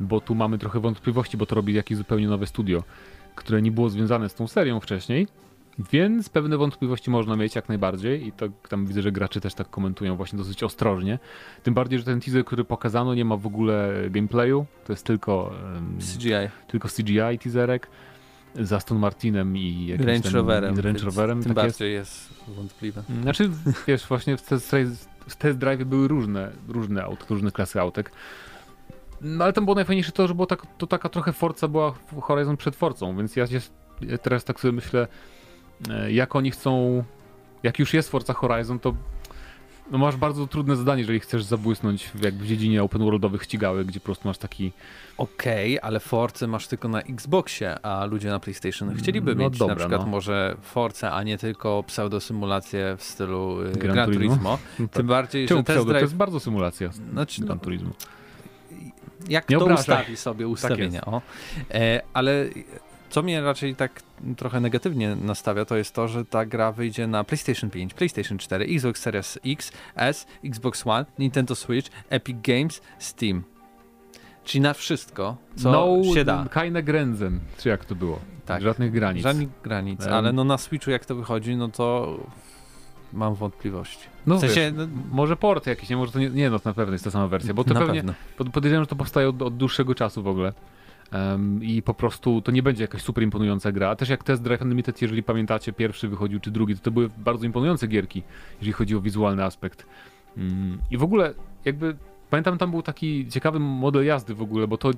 [0.00, 2.82] Bo tu mamy trochę wątpliwości, bo to robi jakieś zupełnie nowe studio,
[3.34, 5.28] które nie było związane z tą serią wcześniej.
[5.92, 9.70] Więc pewne wątpliwości można mieć jak najbardziej i to tam widzę, że gracze też tak
[9.70, 11.18] komentują właśnie dosyć ostrożnie.
[11.62, 14.66] Tym bardziej, że ten teaser, który pokazano, nie ma w ogóle gameplayu.
[14.86, 16.32] To jest tylko, em, CGI.
[16.68, 17.88] tylko CGI teaserek
[18.60, 20.74] z Aston Martinem i jakimś Range tam- Roverem.
[20.78, 21.42] i Range Roverem.
[21.42, 21.78] Tym tak jest.
[21.78, 23.02] bardziej jest wątpliwe.
[23.22, 23.50] Znaczy,
[23.86, 24.74] wiesz, właśnie w test,
[25.28, 28.12] w test drive były różne, różne aut, różne klasy autek.
[29.20, 32.56] No ale tam było najfajniejsze to, że było tak, to taka trochę Forza była Horizon
[32.56, 33.60] przed Forcą, więc ja, się,
[34.22, 35.08] teraz tak sobie myślę,
[36.08, 37.04] jak oni chcą,
[37.62, 38.94] jak już jest Forza Horizon, to
[39.90, 43.86] no masz bardzo trudne zadanie, jeżeli chcesz zabłysnąć w, jakby w dziedzinie open worldowych ścigałek,
[43.86, 44.72] gdzie po prostu masz taki
[45.18, 49.74] Okej, ale Force masz tylko na Xboxie, a ludzie na PlayStation chcieliby No mieć dobra,
[49.74, 50.06] na przykład no.
[50.06, 54.36] może Force, a nie tylko pseudosymulację w stylu y, Gran Gran, Turismo.
[54.36, 54.58] Turismo.
[54.78, 55.84] no Tym bardziej, Czemu że pseudo?
[55.84, 56.02] To Drive...
[56.02, 57.90] jest bardzo symulacja Znaczy, no, Gran Turismo.
[59.28, 59.80] jak Nie to obrażaj.
[59.82, 61.04] ustawi sobie ustawienia.
[61.04, 61.22] o.
[61.70, 62.46] E, ale
[63.14, 64.02] co mnie raczej tak
[64.36, 68.64] trochę negatywnie nastawia, to jest to, że ta gra wyjdzie na PlayStation 5, PlayStation 4,
[68.64, 73.42] Xbox Series X, S, Xbox One, Nintendo Switch, Epic Games, Steam.
[74.44, 76.46] Czyli na wszystko, co no, się da.
[76.50, 78.20] keine Grenzen, czy jak to było?
[78.46, 78.62] Tak.
[78.62, 79.22] Żadnych granic.
[79.22, 80.12] Żadnych granic, Em.
[80.12, 82.16] ale no na Switchu jak to wychodzi, no to
[83.12, 84.06] mam wątpliwości.
[84.26, 86.72] No w sensie, wiesz, no, może port jakiś, nie, może to nie, nie, no na
[86.72, 88.14] pewno jest ta sama wersja, bo to pewnie, pewno.
[88.36, 90.52] pod, podejrzewam, że to powstaje od, od dłuższego czasu w ogóle.
[91.14, 93.90] Em, I po prostu to nie będzie jakaś super imponująca gra.
[93.90, 97.10] A też jak Test Drive Unlimited, jeżeli pamiętacie, pierwszy wychodził czy drugi, to to były
[97.18, 98.22] bardzo imponujące gierki,
[98.54, 99.86] jeżeli chodzi o wizualny aspekt.
[100.36, 101.96] Mm, I w ogóle jakby
[102.30, 104.90] pamiętam tam był taki ciekawy model jazdy w ogóle, bo to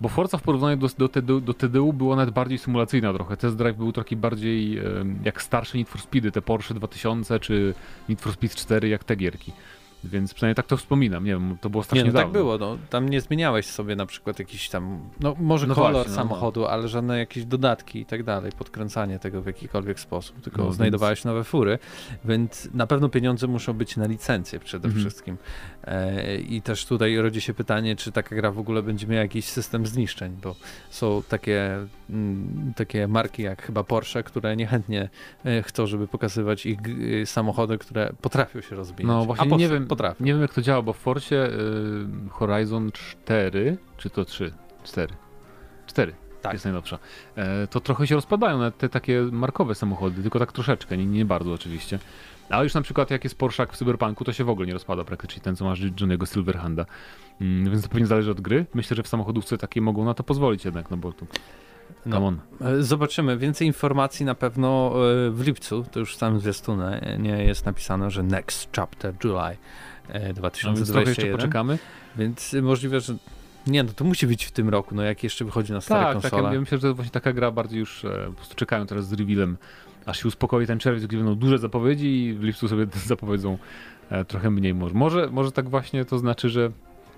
[0.00, 3.36] bo Forza w porównaniu do, do, TDU, do TDU była nawet bardziej symulacyjna trochę.
[3.36, 4.80] Test Drive był taki bardziej
[5.24, 7.74] jak starsze Need for Speedy, te Porsche 2000 czy
[8.08, 9.52] Need for Speed 4, jak te gierki.
[10.08, 12.32] Więc przynajmniej tak to wspominam, nie wiem, to było Nie, strasznie no tak dawno.
[12.32, 16.10] było, no, tam nie zmieniałeś sobie na przykład jakiś tam, no może No kolor właśnie,
[16.10, 20.58] no, samochodu, ale żadne jakieś dodatki i tak dalej, podkręcanie tego w jakikolwiek sposób, tylko
[20.58, 21.78] No, więc- znajdowałeś nowe fury,
[22.24, 25.04] więc na pewno pieniądze muszą być na licencję przede Mhm.
[25.04, 25.36] wszystkim.
[25.84, 29.44] E, I też tutaj rodzi się pytanie, czy taka gra w ogóle będzie miała jakiś
[29.44, 30.54] system zniszczeń, bo
[30.90, 31.78] są takie,
[32.10, 35.08] mm, takie marki jak chyba Porsche, które niechętnie
[35.44, 39.06] e, chcą, żeby pokazywać ich g- samochody, które potrafią się rozbijać.
[39.08, 40.24] No właśnie nie wiem, Potrafią.
[40.24, 41.50] nie wiem jak to działa, bo w Forcie y,
[42.30, 44.52] Horizon 4, czy to 3?
[44.84, 45.14] 4.
[45.86, 46.52] 4 Tak.
[46.52, 46.98] jest najnowsza.
[47.36, 51.24] E, to trochę się rozpadają na te takie markowe samochody, tylko tak troszeczkę, nie, nie
[51.24, 51.98] bardzo oczywiście.
[52.50, 55.04] Ale już na przykład jak jest Porsche w Cyberpunku, to się w ogóle nie rozpada
[55.04, 56.86] praktycznie ten, co masz Johnny'ego Silverhanda.
[57.40, 58.66] Mm, więc to pewnie zależy od gry.
[58.74, 61.26] Myślę, że w samochodówce takie mogą na to pozwolić jednak, no bo to
[62.06, 62.32] No.
[62.60, 63.36] E, Zobaczymy.
[63.38, 64.92] Więcej informacji na pewno
[65.26, 65.84] e, w lipcu.
[65.90, 69.56] To już w samym zwiastunie nie jest napisane, że next chapter July
[70.08, 71.08] e, No, więc trochę 2021.
[71.08, 71.78] jeszcze poczekamy.
[72.16, 73.14] Więc możliwe, że
[73.66, 76.22] nie, no to musi być w tym roku, no jak jeszcze wychodzi na stare Tak,
[76.22, 76.48] tak, konsole.
[76.48, 79.12] ja, ja myślę, że właśnie taka gra bardziej już e, po prostu czekają teraz z
[79.12, 79.56] revealem,
[80.06, 83.58] aż się uspokoi ten czerwiec, gdzie będą duże zapowiedzi i w lipcu sobie zapowiedzą
[84.10, 84.94] e, trochę mniej może.
[84.94, 85.28] może.
[85.30, 86.70] Może tak właśnie to znaczy, że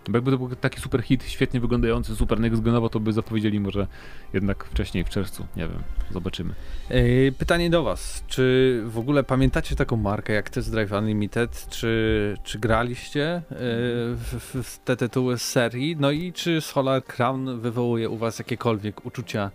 [0.09, 3.61] bo jakby to był taki super hit, świetnie wyglądający, super next genowo, to by zapowiedzieli
[3.61, 3.87] może
[4.33, 6.55] jednak wcześniej, w czerwcu, nie wiem, zobaczymy.
[6.89, 8.25] E, Pytanie do Was.
[8.27, 11.67] Czy w ogóle pamiętacie taką markę jak Test Drive Unlimited?
[11.71, 15.97] Czy, czy graliście e, w, w te tytuły z serii?
[15.97, 19.51] No i czy Solar Crown wywołuje u Was jakiekolwiek uczucia?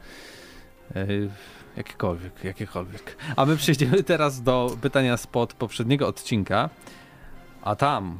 [0.96, 1.08] e,
[1.78, 3.18] Jakiekolwiek, jakiekolwiek.
[3.36, 6.70] A my przejdziemy teraz do pytania spod poprzedniego odcinka.
[7.62, 8.18] A tam.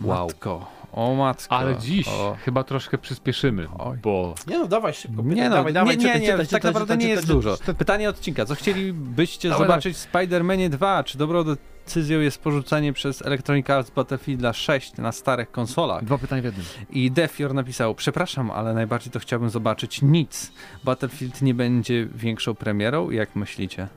[0.00, 0.26] Wow.
[0.26, 0.79] Matko.
[0.92, 1.56] O matko.
[1.56, 2.36] Ale dziś O.
[2.44, 3.98] chyba troszkę przyspieszymy, Oj.
[4.02, 5.22] bo Nie no, dawaj szybko.
[5.22, 7.22] Nie, no, dawaj, dawaj, nie, nie, czytaj, nie, czytaj, tak czytaj, naprawdę czytaj, nie jest
[7.22, 7.56] czytaj, dużo.
[7.56, 7.74] czytaj.
[7.74, 8.46] Pytanie odcinka.
[8.46, 11.04] Co chcielibyście Dawaj, zobaczyć w Spider-Manie 2?
[11.04, 16.04] Czy dobrą decyzją jest porzucenie przez Electronic Arts Battlefielda 6 na starych konsolach?
[16.04, 16.66] dwa pytania w jednym.
[16.90, 20.52] I Defior napisał, przepraszam, ale najbardziej to chciałbym zobaczyć nic.
[20.84, 23.10] Battlefield nie będzie większą premierą?
[23.10, 23.88] Jak myślicie?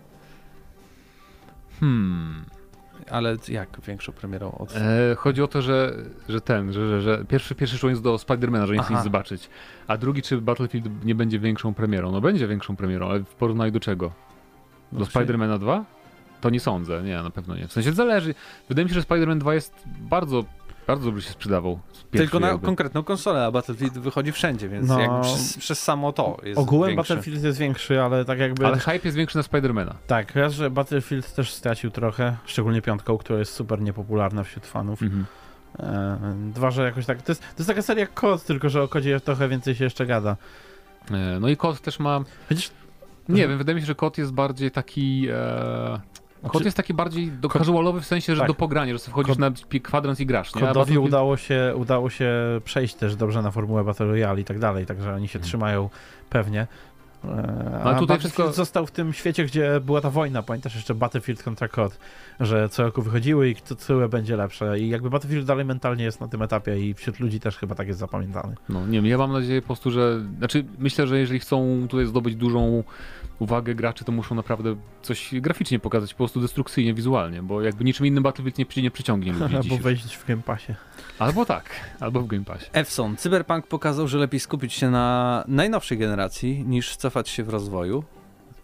[1.79, 2.45] Hmm.
[3.11, 4.75] Ale jak większą premierą od...
[4.75, 5.95] E, chodzi o to, że,
[6.29, 9.03] że ten, że, że, że pierwszy, pierwszy szło jest do Spidermana, że nie chce nic
[9.03, 9.49] zobaczyć.
[9.87, 12.11] A drugi, czy Battlefield nie będzie większą premierą?
[12.11, 14.11] No będzie większą premierą, ale w porównaniu do czego?
[14.91, 15.85] Do No, Spidermana 2?
[16.41, 17.67] To nie sądzę, nie, na pewno nie.
[17.67, 18.35] W sensie zależy.
[18.69, 20.43] Wydaje mi się, że Spider-Man 2 jest bardzo,
[20.87, 21.79] bardzo dobrze się sprzedawał.
[22.11, 22.65] Tylko na jakby.
[22.65, 24.99] konkretną konsolę, a Battlefield wychodzi wszędzie, więc No.
[24.99, 27.13] jakby przez, przez samo to jest Ogółem większy.
[27.13, 28.65] Battlefield jest większy, ale tak jakby...
[28.67, 29.95] Ale hype jest większy na Spidermana.
[30.07, 35.01] Tak, raz, że Battlefield też stracił trochę, szczególnie piątką, która jest super niepopularna wśród fanów.
[35.01, 35.25] Mhm.
[35.79, 37.21] E, dwa, że jakoś tak.
[37.21, 40.05] To jest, to jest taka seria kod, tylko że o kodzie trochę więcej się jeszcze
[40.05, 40.37] gada.
[41.11, 42.19] E, no i kod też ma.
[42.49, 42.71] Chociaż
[43.29, 45.27] Nie wiem, wydaje mi się, że kod jest bardziej taki.
[45.31, 45.99] E...
[46.43, 48.47] Kod Znaczy- jest taki bardziej do casualowy w sensie, że tak.
[48.47, 49.39] do pogrania, że sobie wchodzisz Kod-
[49.73, 50.55] na kwadrans i grasz.
[50.55, 50.61] Nie?
[50.61, 52.31] Kodowi Battlefield- udało się, udało się
[52.63, 55.47] przejść też dobrze na formułę Battle Royale i tak dalej, także oni się Mhm.
[55.47, 55.89] trzymają
[56.29, 56.67] pewnie.
[57.25, 60.95] E, ale A tutaj wszystko- został w tym świecie, gdzie była ta wojna, pamiętasz jeszcze
[60.95, 61.97] Battlefield kontra COD,
[62.39, 66.21] że co roku wychodziły i kto które będzie lepsze i jakby Battlefield dalej mentalnie jest
[66.21, 68.55] na tym etapie i wśród ludzi też chyba tak jest zapamiętany.
[68.69, 70.19] No nie wiem, ja mam nadzieję po prostu, że.
[70.37, 72.83] Znaczy, myślę, że jeżeli chcą tutaj zdobyć dużą
[73.43, 78.05] uwagę graczy, to muszą naprawdę coś graficznie pokazać, po prostu destrukcyjnie, wizualnie, bo jakby niczym
[78.05, 80.73] innym Battlefield nie, nie przyciągnie ludzi Albo wejść w Game Passie.
[81.19, 82.65] Albo tak, albo w Game Passie.
[82.73, 88.03] Epson, Cyberpunk pokazał, że lepiej skupić się na najnowszej generacji niż cofać się w rozwoju.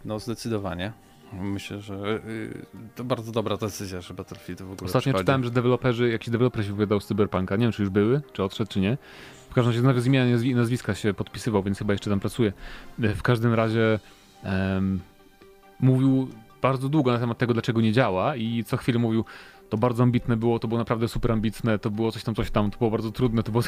[0.06, 0.92] No zdecydowanie.
[1.34, 1.94] Myślę, że
[2.28, 2.66] y,
[2.96, 5.22] to bardzo dobra decyzja, że Battlefield w ogóle Ostatnio przychodzi.
[5.22, 8.44] czytałem, że deweloperzy, jakiś deweloper się wypowiadał z Cyberpunka, nie wiem czy już były, czy
[8.44, 8.98] odszedł, czy nie.
[9.50, 12.54] W każdym razie nawet nazwi- nazwiska się podpisywał, więc chyba jeszcze tam pracuje.
[13.00, 14.00] W każdym razie
[14.44, 15.00] em,
[15.80, 16.28] mówił
[16.62, 19.26] bardzo długo na temat tego, dlaczego nie działa i co chwilę mówił,
[19.70, 22.72] to bardzo ambitne było, to było naprawdę super ambitne, to było coś tam, coś tam,
[22.72, 23.64] to było bardzo trudne, to było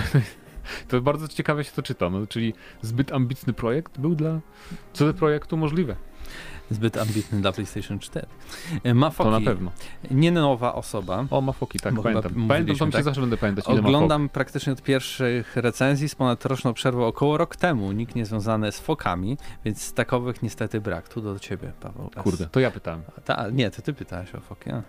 [0.87, 4.39] to bardzo ciekawie się to czyta, no, czyli zbyt ambitny projekt był dla
[4.93, 5.95] co projektu możliwe.
[6.71, 8.27] Zbyt ambitny dla PlayStation 4.
[8.83, 9.71] E, Mafoki, To na pewno.
[10.11, 11.25] nie nowa osoba.
[11.29, 12.31] O, Mafoki, tak, Bo pamiętam.
[12.47, 13.03] Pamiętam, to mi się tak?
[13.03, 17.91] zawsze będę pamiętać, Oglądam praktycznie od pierwszych recenzji z ponadroczną przerwą około rok temu.
[17.91, 21.09] Nikt nie związany z fokami, więc takowych niestety brak.
[21.09, 22.09] Tu do ciebie, Paweł.
[22.23, 23.01] Kurde, to ja pytałem.
[23.25, 24.69] Ta, nie, to ty pytałeś o foki.
[24.71, 24.81] A.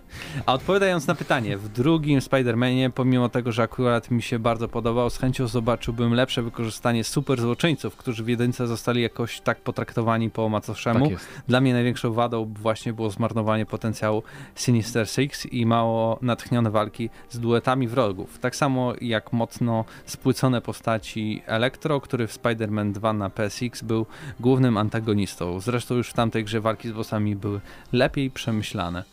[0.46, 5.10] a odpowiadając na pytanie, w drugim Spider-Manie, pomimo tego, że akurat mi się bardzo podobał,
[5.10, 10.48] z chęcią zobaczyłbym lepsze wykorzystanie super złoczyńców, którzy w jedynce zostali jakoś tak potraktowani po
[10.48, 11.00] macoszemu.
[11.00, 11.28] Tak jest.
[11.48, 14.22] Dla mnie największą wadą właśnie było zmarnowanie potencjału
[14.54, 18.38] Sinister Six i mało natchnione walki z duetami wrogów.
[18.38, 24.06] Tak samo jak mocno spłycone postaci Electro, który w Spider-Man 2 na PSX był
[24.40, 25.60] głównym antagonistą.
[25.60, 27.60] Zresztą już w tamtej grze walki z bossami były
[27.92, 29.04] lepiej przemyślane.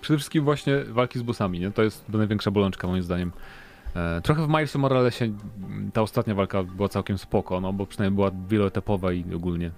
[0.00, 1.70] Przede wszystkim właśnie walki z bossami, nie?
[1.70, 3.32] To jest największa bolączka moim zdaniem.
[3.96, 5.32] E, trochę w Milesie Moralesie
[5.92, 9.70] ta ostatnia walka była całkiem spoko, no bo przynajmniej była wieloetapowa i ogólnie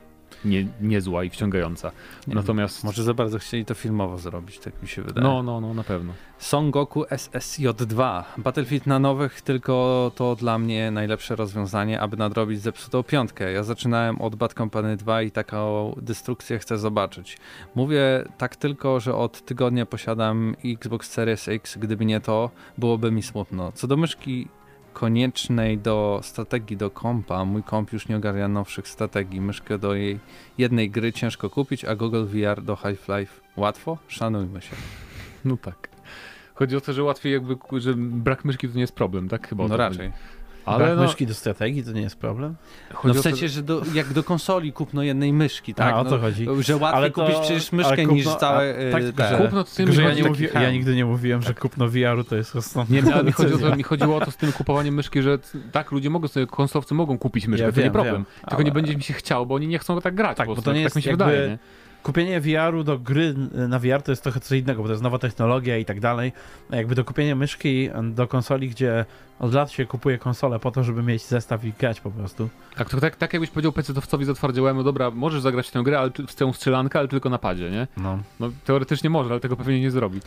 [0.45, 1.93] nie, niezła i wciągająca.
[2.27, 2.85] Nie Natomiast...
[2.85, 5.27] Może za bardzo chcieli to filmowo zrobić, tak mi się wydaje.
[5.27, 6.13] No, no, no, na pewno.
[6.39, 8.23] Son Goku SSJ2.
[8.39, 13.53] Battlefield na nowych, tylko to dla mnie najlepsze rozwiązanie, aby nadrobić zepsutą piątkę.
[13.53, 17.39] Ja zaczynałem od Bad Company 2 i taką destrukcję chcę zobaczyć.
[17.75, 21.77] Mówię tak tylko, że od tygodnia posiadam Xbox Series X.
[21.77, 23.73] Gdyby nie to, byłoby mi smutno.
[23.73, 24.49] Co do myszki
[24.93, 29.41] koniecznej do strategii do kompa, mój komp już nie ogarnia nowszych strategii.
[29.41, 30.19] Myszkę do jej
[30.59, 33.99] jednej gry ciężko kupić, a Google VR do Half-Life łatwo?
[34.09, 34.77] Szanujmy się.
[35.45, 35.89] No tak.
[36.55, 39.49] Chodzi o to, że łatwiej jakby, że brak myszki to nie jest problem, tak?
[39.49, 39.99] Chyba No raczej.
[40.11, 40.23] chodzi.
[40.69, 42.55] Ale Ale no, myszki do strategii to nie jest problem.
[42.95, 45.95] chodzi No w to, sensie, że do, jak do konsoli kupno jednej myszki, tak?
[45.95, 46.47] A, o no, to chodzi.
[46.61, 49.39] Że łatwiej Ale to- kupić przecież myszkę kupno- niż całe a, tak, tylko, te- że-
[49.45, 52.25] Kupno to z tym że ja, nie mówię, ja nigdy nie mówiłem, że kupno VR-u
[52.25, 52.97] to jest rozsądne.
[52.97, 55.23] Nie, nie, ale mi chodzi, o to, mi chodziło o to z tym kupowaniem myszki,
[55.23, 55.39] że
[55.73, 58.15] tak, ludzie mogą sobie, konsolowcy mogą kupić myszkę, Ja to nie wiem, problem.
[58.15, 60.47] wiem, Tylko ale- nie będzie mi się chciało, bo oni nie chcą tak grać Tak,
[60.47, 61.59] po bo to nie tak jest mi się jakby- wydaje, nie?
[62.09, 63.35] Kupienie VR-u do gry
[63.69, 66.33] na VR to jest trochę co innego, bo to jest nowa technologia i tak dalej.
[66.71, 69.05] A jakby do kupienia myszki do konsoli, gdzie
[69.39, 72.49] od lat się kupuje konsolę po to, żeby mieć zestaw i grać po prostu.
[72.77, 75.99] Tak, to tak, tak jakbyś powiedział PC-towcowi zatwardziałem, no dobra, możesz zagrać w tę grę,
[75.99, 77.87] ale w tę strzelankę, ale tylko na padzie, nie?
[77.97, 78.19] No.
[78.41, 80.21] No teoretycznie może, ale tego pewnie nie zrobi.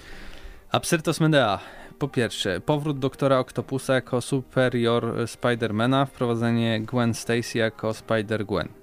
[0.72, 1.60] Absyrtos Medea.
[2.00, 8.81] Po pierwsze, powrót doktora Octopusa jako superior Spidermana, wprowadzenie Gwen Stacy jako Spider-Gwen.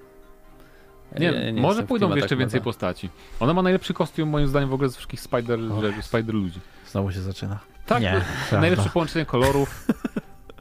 [1.19, 2.65] Nie, Ja może jestem w pójdą jeszcze więcej Meda.
[2.65, 3.09] postaci.
[3.41, 6.03] Ona ma najlepszy kostium moim zdaniem w ogóle ze wszystkich Spider, O że- Jezu.
[6.03, 6.61] spider ludzi.
[6.87, 7.59] Znowu się zaczyna.
[7.87, 8.61] Tak, Nie, no, prawda.
[8.61, 9.87] najlepsze połączenie kolorów,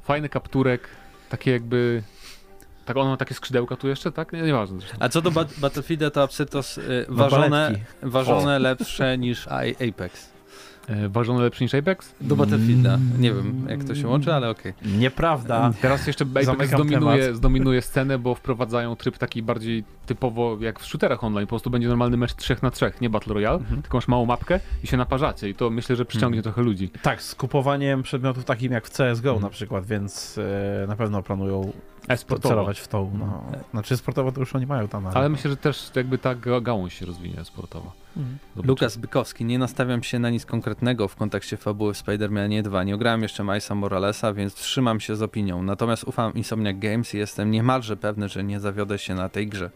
[0.03, 0.87] fajny kapturek,
[1.29, 2.03] takie jakby...
[2.85, 4.33] Tak, ona ma takie skrzydełka tu jeszcze, tak?
[4.33, 4.97] Nie, nieważne zresztą.
[4.99, 7.71] A co do Bat- Battlefielda, to Absyrtos y, Ma ważone,
[8.01, 10.29] ważone lepsze niż Apex.
[10.87, 12.13] E, ważone lepszy niż Apex?
[12.21, 12.97] Do Battlefielda.
[13.19, 14.73] Nie wiem, jak to się łączy, ale okej.
[14.97, 15.71] Nieprawda.
[15.81, 21.23] Teraz jeszcze Apex zdominuje, zdominuje scenę, bo wprowadzają tryb taki bardziej typowo jak w shooterach
[21.23, 21.47] online.
[21.47, 23.81] Po prostu będzie normalny mecz 3 na 3, nie Battle Royale, Mhm.
[23.81, 26.89] tylko masz małą mapkę i się naparzacie i to myślę, że przyciągnie trochę ludzi.
[27.01, 29.41] Tak, z kupowaniem przedmiotów takim jak w CSGO Mhm.
[29.41, 30.37] na przykład, więc
[30.83, 31.71] e, na pewno planują
[32.07, 32.49] E-sportowo.
[32.49, 33.11] celować w tą.
[33.19, 33.43] No.
[33.71, 35.07] Znaczy sportowo to już oni mają tam.
[35.07, 37.91] Ale myślę, że też jakby ta ga- gałąź się rozwinie sportowo.
[38.23, 38.67] Zobaczymy.
[38.67, 42.83] Lukas Bykowski, nie nastawiam się na nic konkretnego w kontekście fabuły w Spider-Manie 2.
[42.83, 45.63] Nie ograłem jeszcze Milesa Moralesa, więc wstrzymam się z opinią.
[45.63, 49.71] Natomiast ufam Insomniac Games i jestem niemalże pewny, że nie zawiodę się na tej grze.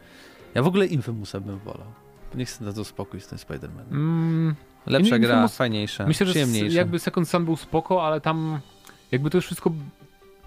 [0.55, 1.87] Ja w ogóle Infamousa bym wolał.
[2.35, 3.91] Niech sobie dadzą spokój z tym Spider-Manem.
[3.91, 6.77] Mm, Lepsza gra, Infamous- fajniejsza, myślę, że przyjemniejsza.
[6.77, 8.59] jakby Second Sun był spoko, ale tam
[9.11, 9.71] jakby to już wszystko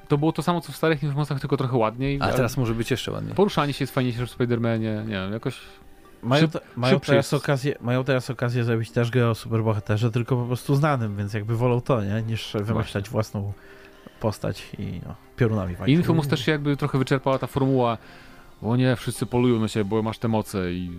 [0.08, 2.18] to było to samo co w starych Infamousach, tylko trochę ładniej.
[2.20, 3.34] A teraz może być jeszcze ładniej.
[3.34, 5.60] Poruszanie się jest fajniejsze w Spider-Manie, nie wiem, jakoś...
[6.24, 7.44] Mają, te, mają, teraz jest.
[7.44, 11.56] okazję, mają teraz okazję zrobić też grę o superbohaterze, tylko po prostu znanym, więc jakby
[11.56, 12.22] wolą to, nie?
[12.22, 13.52] Niż wymyślać własną
[14.20, 15.96] postać i no, piorunami I walczyć.
[15.96, 17.98] Infamous też się jakby trochę wyczerpała ta formuła
[18.62, 20.90] o nie, wszyscy polują na siebie, bo masz te moce i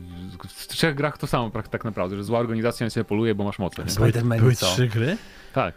[0.49, 3.59] w trzech grach to samo tak naprawdę, że zła organizacja na ciebie poluje, bo masz
[3.59, 3.91] moce, nie?
[3.95, 5.17] Były, były trzy gry?
[5.53, 5.73] Tak.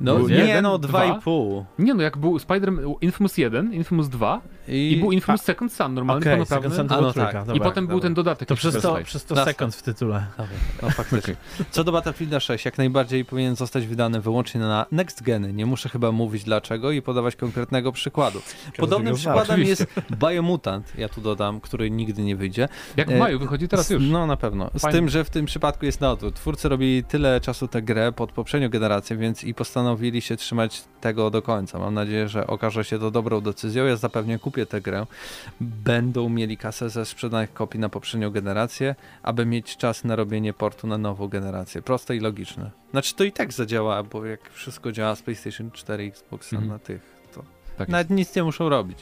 [0.00, 0.88] No Był nie, jeden, no dwa.
[0.88, 1.64] dwa i pół.
[1.78, 6.20] Nie no, jak był Spider Infamous 1, Infamous 2 i, był Infamous Second Sun, normalny,
[6.20, 6.70] Okej, pełnoprawny.
[6.70, 7.34] Second Sun to A, była no tak.
[7.46, 7.54] dobra.
[7.54, 8.06] I potem był dobra.
[8.08, 8.48] ten dodatek.
[8.48, 10.26] To przez to, przez to sekund w tytule.
[10.38, 11.36] Dobra, no faktycznie.
[11.70, 15.52] Co do Battlefielda 6, jak najbardziej powinien zostać wydany wyłącznie na next geny.
[15.52, 18.40] Nie muszę chyba mówić dlaczego i podawać konkretnego przykładu.
[18.76, 19.86] Podobnym przykładem jest
[20.30, 22.68] Biomutant, ja tu dodam, który nigdy nie wyjdzie.
[22.96, 24.02] Jak w E, maju wychodzi teraz już.
[24.10, 24.70] No na pewno.
[24.74, 24.98] Z Fajnie.
[24.98, 26.34] tym, że w tym przypadku jest na odwrót.
[26.34, 30.84] Twórcy robili tyle czasu tę grę pod poprzednią generację, więc i postanowili postanowili się trzymać
[31.00, 31.78] tego do końca.
[31.78, 33.84] Mam nadzieję, że okaże się to dobrą decyzją.
[33.84, 35.06] Ja zapewne kupię tę grę.
[35.60, 40.86] Będą mieli kasę ze sprzedanych kopii na poprzednią generację, aby mieć czas na robienie portu
[40.86, 41.82] na nową generację.
[41.82, 42.70] Proste i logiczne.
[42.90, 46.72] Znaczy to i tak zadziała, bo jak wszystko działa z PlayStation 4 Xboxa Mhm.
[46.72, 47.02] na tych,
[47.34, 47.42] to
[47.78, 48.98] Tak nawet nic nie muszą robić.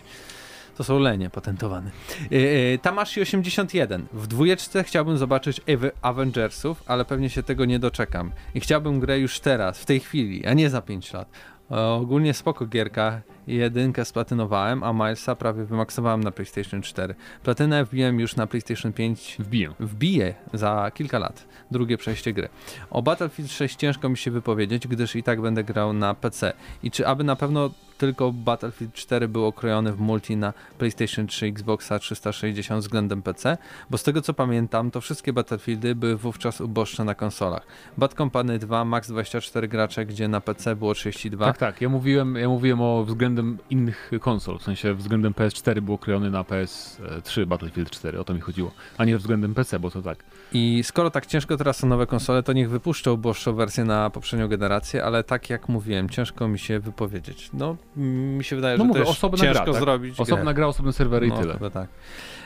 [0.80, 1.90] To są lenie patentowane.
[2.30, 4.06] Yy, Tamashi 81.
[4.12, 8.32] W dwójeczce chciałbym zobaczyć Ave- Avengersów, ale pewnie się tego nie doczekam.
[8.54, 11.28] I chciałbym grę już teraz, w tej chwili, a nie za 5 lat.
[11.70, 13.20] E, ogólnie spoko gierka.
[13.46, 17.14] Jedynkę splatynowałem, a Milesa prawie wymaksowałem na PlayStation 4.
[17.42, 19.70] Platynę wbiłem już na PlayStation 5 Wbiję.
[19.80, 22.48] wbije za kilka lat drugie przejście gry.
[22.90, 26.52] O Battlefield 6 ciężko mi się wypowiedzieć, gdyż i tak będę grał na PC.
[26.82, 31.46] I czy aby na pewno tylko Battlefield 4 był okrojony w multi na PlayStation 3,
[31.46, 33.58] Xboxa 360 względem PC?
[33.90, 37.66] Bo z tego co pamiętam, to wszystkie Battlefieldy były wówczas uboższe na konsolach.
[37.98, 41.46] Bad Company 2, max 24 gracze, gdzie na PC było 32.
[41.46, 41.80] Tak, tak.
[41.80, 43.29] Ja mówiłem, ja mówiłem o względem
[43.70, 48.40] innych konsol, w sensie względem PS4 był okrojony na PS3 Battlefield 4, o to mi
[48.40, 50.24] chodziło, a nie względem PC, bo to tak.
[50.52, 54.48] I skoro tak ciężko teraz są nowe konsole, to niech wypuszczą uboższą wersję na poprzednią
[54.48, 57.50] generację, ale tak jak mówiłem, ciężko mi się wypowiedzieć.
[57.52, 59.82] No, mi się wydaje, No że mówię, też osobna ciężko gra, tak?
[59.82, 60.54] zrobić Osobna grę.
[60.54, 61.70] gra, osobne serwery no, i tyle.
[61.70, 61.88] Tak.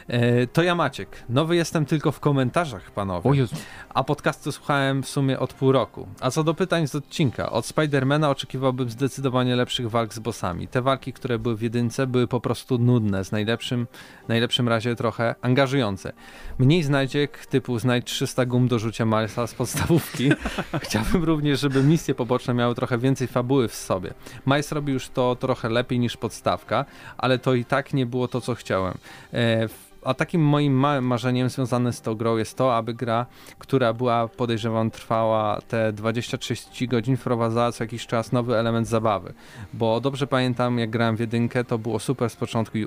[0.08, 1.08] E, to ja Maciek.
[1.28, 3.46] Nowy jestem tylko w komentarzach, panowie.
[3.88, 6.08] A podcastu słuchałem w sumie od pół roku.
[6.20, 10.68] A co do pytań z odcinka, od Spidermana oczekiwałbym zdecydowanie lepszych walk z bossami.
[10.68, 13.86] Te walki, które były w jedynce, były po prostu nudne, z najlepszym,
[14.28, 16.12] najlepszym razie trochę angażujące.
[16.58, 20.30] Mniej znajdziek typu znajdź 300 gum do rzucia Milesa z podstawówki.
[20.84, 24.14] Chciałbym również, żeby misje poboczne miały trochę więcej fabuły w sobie.
[24.46, 26.84] Miles robi już to trochę lepiej niż podstawka,
[27.18, 28.94] ale to i tak nie było to, co chciałem.
[29.32, 29.68] E,
[30.04, 33.26] a takim moim marzeniem związane z tą grą jest to, aby gra,
[33.58, 39.34] która była, podejrzewam, trwała te 20-30 godzin, wprowadzała co jakiś czas nowy element zabawy.
[39.74, 42.78] Bo dobrze pamiętam, jak grałem w jedynkę, to było super z początku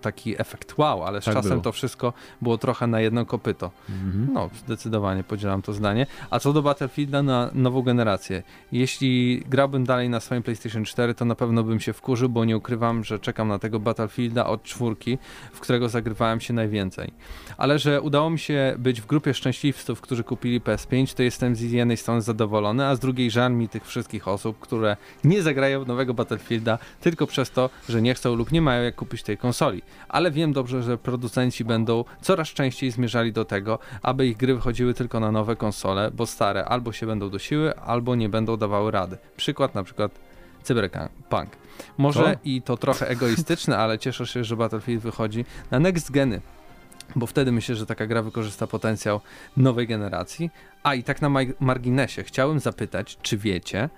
[0.00, 1.62] taki efekt wow, ale z Tak czasem było.
[1.62, 2.12] to wszystko
[2.42, 3.70] było trochę na jedno kopyto.
[3.88, 4.28] mhm.
[4.32, 6.06] No, zdecydowanie podzielam to zdanie.
[6.30, 8.42] A co do Battlefielda na nową generację.
[8.72, 12.56] Jeśli grałbym dalej na swoim PlayStation 4, to na pewno bym się wkurzył, bo nie
[12.56, 15.18] ukrywam, że czekam na tego Battlefielda od czwórki,
[15.52, 17.12] w którego zagrywałem się najwięcej.
[17.56, 21.60] Ale że udało mi się być w grupie szczęśliwców, którzy kupili PS5, to jestem z
[21.60, 26.14] jednej strony zadowolony, a z drugiej żal mi tych wszystkich osób, które nie zagrają nowego
[26.14, 29.82] Battlefielda tylko przez to, że nie chcą lub nie mają jak kupić tej konsoli.
[30.08, 34.94] Ale wiem dobrze, że producenci będą coraz częściej zmierzali do tego, aby ich gry wychodziły
[34.94, 39.16] tylko na nowe konsole, bo stare albo się będą dusiły, albo nie będą dawały rady.
[39.36, 40.25] Przykład na przykład
[40.66, 41.56] Cyberpunk.
[41.98, 46.40] Może i to trochę egoistyczne, ale cieszę się, że Battlefield wychodzi na next geny.
[47.16, 49.20] Bo wtedy myślę, że taka gra wykorzysta potencjał
[49.56, 50.50] nowej generacji.
[50.82, 53.88] A i tak na marginesie chciałem zapytać, czy wiecie,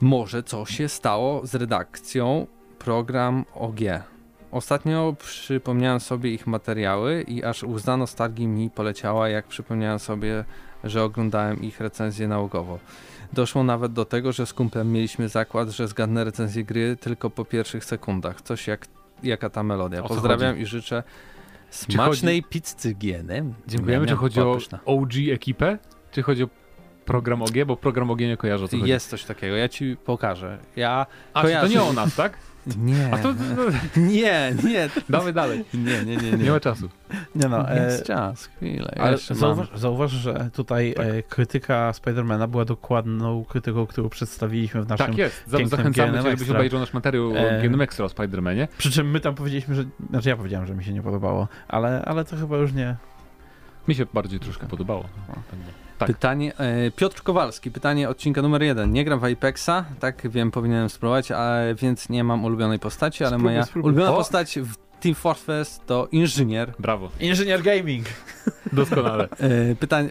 [0.00, 2.46] może co się stało z redakcją
[2.78, 3.80] program OG.
[4.50, 10.44] Ostatnio przypomniałem sobie ich materiały i aż łza nostalgii mi poleciała, jak przypomniałem sobie,
[10.84, 12.78] że oglądałem ich recenzję naukowo.
[13.32, 17.44] Doszło nawet do tego, że z kumplem mieliśmy zakład, że zgadnę recenzję gry tylko po
[17.44, 18.40] pierwszych sekundach.
[18.40, 18.86] Coś jak
[19.22, 20.02] jaka ta melodia.
[20.02, 21.02] Pozdrawiam i życzę
[21.70, 23.54] smacznej pizzy gienem.
[23.66, 24.06] Dziękujemy.
[24.06, 25.78] Czy chodzi o OG ekipę,
[26.10, 26.48] czy chodzi o
[27.04, 28.90] program OG, bo program OG nie kojarzę co chodzi.
[28.90, 30.58] Jest coś takiego, ja ci pokażę.
[30.76, 31.06] Ja.
[31.34, 31.74] A, czy to kojarzę.
[31.74, 32.36] nie o nas, tak?
[32.76, 33.10] Nie.
[33.22, 33.62] To, no,
[34.12, 34.88] Nie, nie.
[35.08, 35.64] dawaj dalej.
[35.74, 36.32] Nie, nie, nie.
[36.32, 36.88] Nie ma czasu.
[37.34, 38.94] Nie no, e, Jest czas, chwilę.
[39.00, 41.06] ale zauważ, zauważ, że tutaj Tak.
[41.06, 45.06] e, krytyka Spidermana była dokładną krytyką, którą przedstawiliśmy w naszym...
[45.06, 45.42] Tak jest.
[45.46, 48.68] Zachęcamy GNM cię, żebyś obejrzał nasz materiał E, o GNM Extra o Spider-Manie.
[48.78, 49.84] Przy czym my tam powiedzieliśmy, że...
[50.10, 52.96] Znaczy ja powiedziałem, że mi się nie podobało, ale, ale to chyba już nie...
[53.88, 55.04] Mi się bardziej troszkę podobało.
[55.28, 55.44] No, tak.
[56.00, 56.06] Tak.
[56.16, 58.92] Pytanie, e, Piotr Kowalski, pytanie odcinka numer jeden.
[58.92, 63.30] Nie gram w Apexa, tak wiem, powinienem spróbować, a, więc nie mam ulubionej postaci, ale
[63.30, 63.88] Spróbuj, moja spróbuj.
[63.92, 64.16] ulubiona O!
[64.16, 66.72] postać w Team Fortress to inżynier.
[66.78, 67.10] Brawo.
[67.20, 68.06] Inżynier Gaming!
[68.72, 69.28] Doskonale.
[69.70, 70.08] E, pytanie,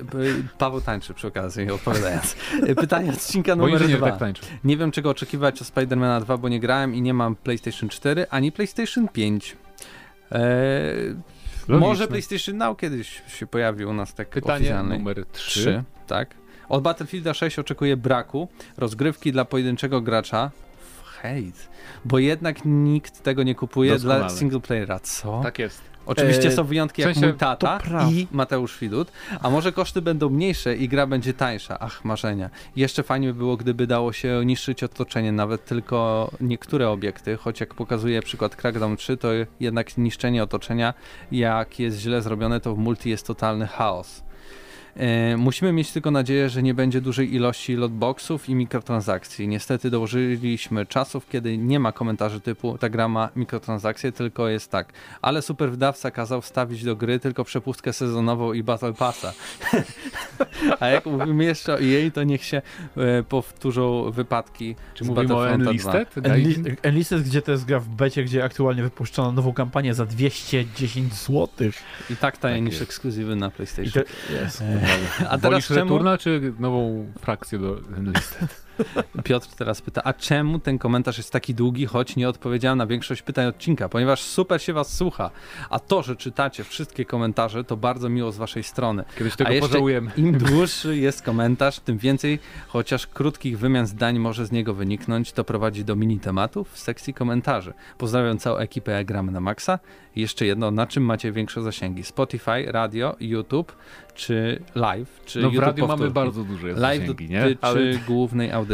[0.57, 2.35] Paweł tańczy przy okazji, odpowiadając.
[2.67, 4.09] E, pytanie odcinka Bo numer inżynier dwa.
[4.09, 4.41] tak tańczy.
[4.63, 8.25] Nie wiem, czego oczekiwać od Spidermana 2, bo nie grałem i nie mam PlayStation 4
[8.29, 9.57] ani PlayStation 5.
[10.31, 10.39] E,
[11.69, 11.87] Logiczne.
[11.89, 14.97] może PlayStation Now kiedyś się pojawi u nas tak Pytanie oficjalnie.
[14.97, 15.49] numer 3.
[15.61, 16.35] 3, tak.
[16.69, 18.47] Od Battlefielda 6 oczekuję braku
[18.77, 20.51] rozgrywki dla pojedynczego gracza
[21.03, 21.69] w hejt,
[22.05, 24.37] bo jednak nikt tego nie kupuje dla Doskonale.
[24.39, 24.99] singleplayera.
[24.99, 25.39] Co?
[25.43, 25.81] Tak jest.
[26.09, 27.79] Oczywiście E, są wyjątki w sensie jak mój tata
[28.11, 31.79] i Mateusz Widut, a może koszty będą mniejsze i gra będzie tańsza.
[31.79, 32.49] Ach, marzenia.
[32.75, 37.73] Jeszcze fajnie by było, gdyby dało się niszczyć otoczenie, nawet tylko niektóre obiekty, choć jak
[37.73, 39.27] pokazuje przykład Crackdown 3, to
[39.59, 40.93] jednak niszczenie otoczenia,
[41.31, 44.28] jak jest źle zrobione, to w multi jest totalny chaos.
[44.95, 49.47] E, musimy mieć tylko nadzieję, że nie będzie dużej ilości lotboxów i mikrotransakcji.
[49.47, 54.93] Niestety dołożyliśmy czasów, kiedy nie ma komentarzy typu ta gra ma mikrotransakcje, tylko jest tak.
[55.21, 59.33] Ale super wydawca kazał wstawić do gry tylko przepustkę sezonową i Battle Passa.
[60.79, 62.61] A jak mówimy jeszcze o jej, to niech się
[62.97, 65.93] e, powtórzą wypadki Czy z mówimy o Battlefronta 2.
[65.93, 66.15] Enlisted?
[66.15, 71.13] Enli- Enlisted, gdzie to jest gra w becie, gdzie aktualnie wypuszczono nową kampanię za 210
[71.13, 71.47] zł.
[72.09, 74.03] I tak taniej Tak ekskluzywy na I PlayStation.
[74.03, 74.63] to jest.
[75.19, 75.79] A teraz Wolisz czemu?
[75.79, 78.68] Returna, czy nową frakcję do Enlisted?
[79.23, 83.21] Piotr teraz pyta, a czemu ten komentarz jest taki długi, choć nie odpowiedziałem na większość
[83.21, 85.31] pytań odcinka, ponieważ super się was słucha,
[85.69, 89.03] a to, że czytacie wszystkie komentarze, to bardzo miło z waszej strony.
[89.17, 90.11] Kiedyś A tego jeszcze pożałujemy.
[90.17, 95.43] Im dłuższy jest komentarz, tym więcej, chociaż krótkich wymian zdań może z niego wyniknąć, to
[95.43, 97.73] prowadzi do mini tematów w sekcji komentarzy.
[97.97, 99.79] Pozdrawiam całą ekipę Gramy na Maxa.
[100.15, 102.03] I jeszcze jedno, na czym macie większe zasięgi?
[102.03, 103.75] Spotify, radio, YouTube
[104.15, 105.21] czy live?
[105.25, 107.41] Czy No w YouTube radio mamy bardzo duże Live zasięgi, nie?
[107.41, 108.68] dotyczy Ale głównej audycji.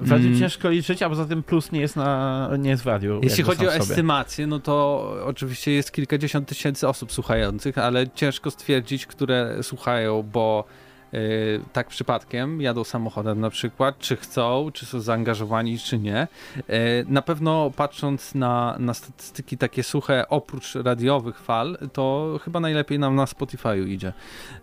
[0.00, 0.38] W radiu Mm.
[0.40, 3.20] ciężko liczyć, a poza tym plus nie jest, na, nie jest w radiu.
[3.22, 9.06] Jeśli chodzi o estymację, no to oczywiście jest kilkadziesiąt tysięcy osób słuchających, ale ciężko stwierdzić,
[9.06, 10.64] które słuchają, bo
[11.72, 16.28] tak przypadkiem jadą samochodem na przykład, czy chcą, czy są zaangażowani, czy nie.
[16.56, 16.64] Yy,
[17.08, 23.14] na pewno patrząc na, na statystyki takie suche, oprócz radiowych fal, to chyba najlepiej nam
[23.14, 24.12] na Spotify'u idzie.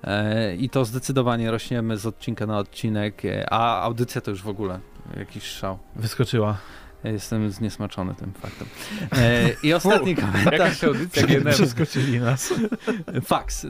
[0.03, 3.21] Yy, I to zdecydowanie rośniemy z odcinka na odcinek,
[3.51, 4.79] a audycja to już w ogóle
[5.17, 5.77] jakiś szał.
[5.95, 6.57] Wyskoczyła.
[7.03, 8.67] Jestem zniesmaczony tym faktem.
[9.17, 10.83] E, I ostatni komentarz.
[10.83, 11.53] audycja GNM.
[11.53, 12.53] Przeskoczyli nas.
[13.25, 13.67] Fax.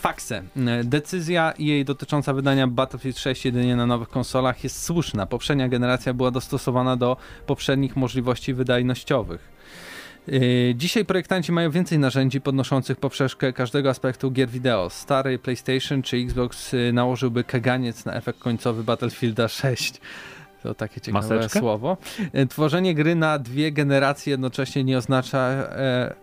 [0.00, 0.42] Faxe.
[0.80, 5.26] Y, Decyzja jej dotycząca wydania Battlefield 6 jedynie na nowych konsolach jest słuszna.
[5.26, 7.16] Poprzednia generacja była dostosowana do
[7.46, 9.52] poprzednich możliwości wydajnościowych.
[10.28, 14.90] Y, Dzisiaj projektanci mają więcej narzędzi podnoszących poprzeczkę każdego aspektu gier wideo.
[14.90, 20.00] Stary PlayStation czy Xbox y, nałożyłby kaganiec na efekt końcowy Battlefielda 6.
[20.62, 21.58] To takie ciekawe Maseczkę?
[21.60, 21.96] słowo.
[22.34, 26.14] Y, Tworzenie gry na dwie generacje jednocześnie nie oznacza e,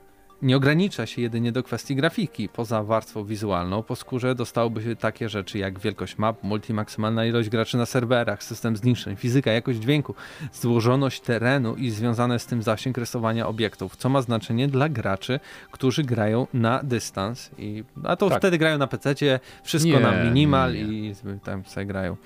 [0.42, 2.50] nie ogranicza się jedynie do kwestii grafiki.
[2.50, 7.78] Poza warstwą wizualną po skórze dostałoby się takie rzeczy jak wielkość map, multimaksymalna ilość graczy
[7.78, 10.16] na serwerach, system zniszczeń, fizyka, jakość dźwięku,
[10.54, 15.40] złożoność terenu i związane z tym zasięg rysowania obiektów, co ma znaczenie dla graczy,
[15.72, 17.52] którzy grają na dystans.
[17.58, 18.40] I, a to Tak.
[18.40, 19.16] wtedy grają na PC,
[19.64, 21.10] wszystko Nie, na minimal nie, nie.
[21.10, 22.18] i tam sobie grają.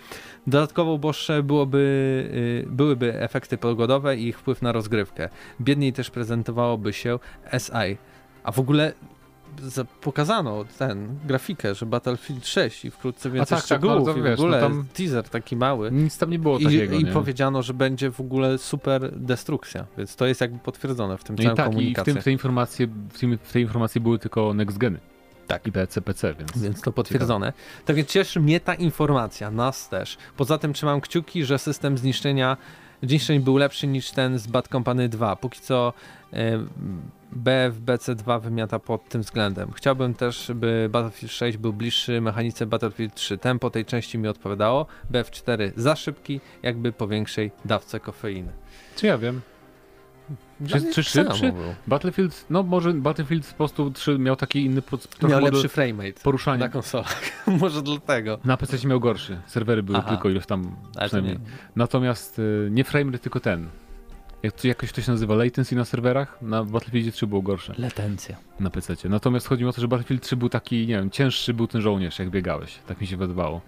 [0.47, 1.77] Dodatkowo uboższe byłoby,
[2.33, 5.29] y, byłyby efekty pogodowe i ich wpływ na rozgrywkę.
[5.61, 7.19] Biedniej też prezentowałoby się
[7.57, 8.02] SI.
[8.43, 8.93] A w ogóle
[9.61, 14.23] za- pokazano ten grafikę, że Battlefield 6 i wkrótce więcej tak, tak, szczegółów i w
[14.23, 15.91] wiesz, ogóle no tam- teaser taki mały.
[15.91, 17.11] Nic tam nie było I, takiego, I nie?
[17.11, 21.43] powiedziano, że będzie w ogóle super destrukcja, więc to jest jakby potwierdzone w tym No
[21.43, 22.13] całym tak, i w, komunikacji.
[22.13, 24.99] tym, tej informacji, w, tym, w tej informacji były tylko next geny.
[25.47, 25.67] Tak.
[25.67, 26.57] I PC, PC, więc...
[26.57, 27.53] Więc to potwierdzone.
[27.85, 30.17] Tak więc cieszy mnie ta informacja, nas też.
[30.37, 32.57] Poza tym trzymam kciuki, że system zniszczenia
[33.03, 35.35] zniszczeń był lepszy niż ten z Bad Company 2.
[35.35, 35.93] Póki co
[36.33, 36.59] e,
[37.43, 39.71] BFBC2 wymiata pod tym względem.
[39.71, 43.37] Chciałbym też, by Battlefield 6 był bliższy mechanice Battlefield 3.
[43.37, 44.85] Tempo tej części mi odpowiadało.
[45.11, 48.51] BF4 za szybki, jakby po większej dawce kofeiny.
[48.95, 49.41] Czy ja wiem?
[50.67, 51.03] Czy tak samo
[51.35, 51.51] szybszy?
[51.51, 51.63] był.
[51.87, 54.81] Battlefield, no może Battlefield po prostu 3 miał taki inny
[55.29, 56.65] Miał lepszy framerate poruszania.
[56.65, 57.21] na konsolach.
[57.59, 58.39] Może dlatego.
[58.45, 59.41] Na PC miał gorszy.
[59.47, 60.09] Serwery były Aha.
[60.09, 61.33] tylko ilość tam przynajmniej.
[61.35, 61.39] nie.
[61.75, 63.69] Natomiast y, nie framerate, tylko ten.
[64.43, 68.37] Jak to jakoś to się nazywa latency na serwerach, na Battlefieldzie 3 było gorsze Latencja.
[68.59, 68.95] na PC.
[69.09, 71.81] Natomiast chodzi mi o to, że Battlefield 3 był taki, nie wiem, cięższy był ten
[71.81, 72.79] żołnierz, jak biegałeś.
[72.87, 73.61] Tak mi się wydawało.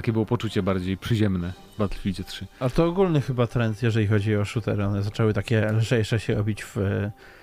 [0.00, 2.46] Takie było poczucie bardziej przyziemne w Battlefieldzie 3.
[2.60, 4.84] Ale to ogólny chyba trend, jeżeli chodzi o shootery.
[4.84, 6.76] One zaczęły takie lżejsze się robić w...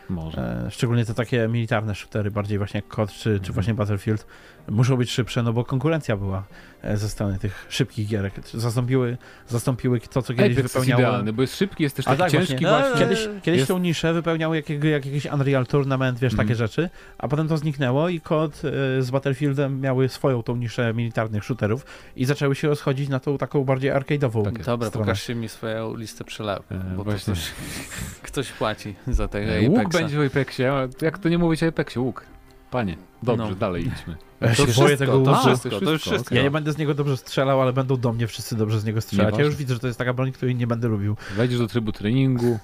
[0.09, 0.65] Może.
[0.67, 3.53] E, szczególnie te takie militarne shootery, bardziej właśnie jak COD czy, czy Mhm.
[3.53, 4.27] właśnie Battlefield,
[4.69, 6.43] muszą być szybsze, no bo konkurencja była
[6.81, 8.33] e, ze strony tych szybkich gierek.
[8.53, 11.01] Zastąpiły, zastąpiły to, co kiedyś Apex jest wypełniało...
[11.01, 12.67] idealny, bo jest szybki, jest też taki tak, ciężki właśnie.
[12.67, 12.99] właśnie.
[12.99, 16.47] Kiedyś, kiedyś Jest- tą niszę wypełniał jakiego, jakiś Unreal Tournament, wiesz, Mhm.
[16.47, 18.61] takie rzeczy, a potem to zniknęło i COD
[18.97, 23.37] e, z Battlefieldem miały swoją tą niszę militarnych shooterów i zaczęły się rozchodzić na tą
[23.37, 24.65] taką bardziej arcade'ową Tak jest.
[24.69, 25.05] Dobra, stronę.
[25.05, 27.33] pokażcie mi swoją listę przelewów, E, bo właśnie.
[27.35, 27.51] coś,
[28.27, 31.67] ktoś płaci za tego E, Łuk będzie w Apexie, a jak to nie mówić o
[31.67, 32.23] Apexie, łuk.
[32.71, 33.55] Panie, dobrze, No.
[33.55, 34.15] dalej idźmy.
[34.41, 36.35] Ja się To boję wszystko, tego to wszystko, to już wszystko.
[36.35, 39.01] Ja nie będę z niego dobrze strzelał, ale będą do mnie wszyscy dobrze z niego
[39.01, 39.23] strzelać.
[39.23, 39.45] Ja Nieważne.
[39.45, 41.15] już widzę, że to jest taka broń, której nie będę lubił.
[41.35, 42.59] Wejdziesz do trybu treningu,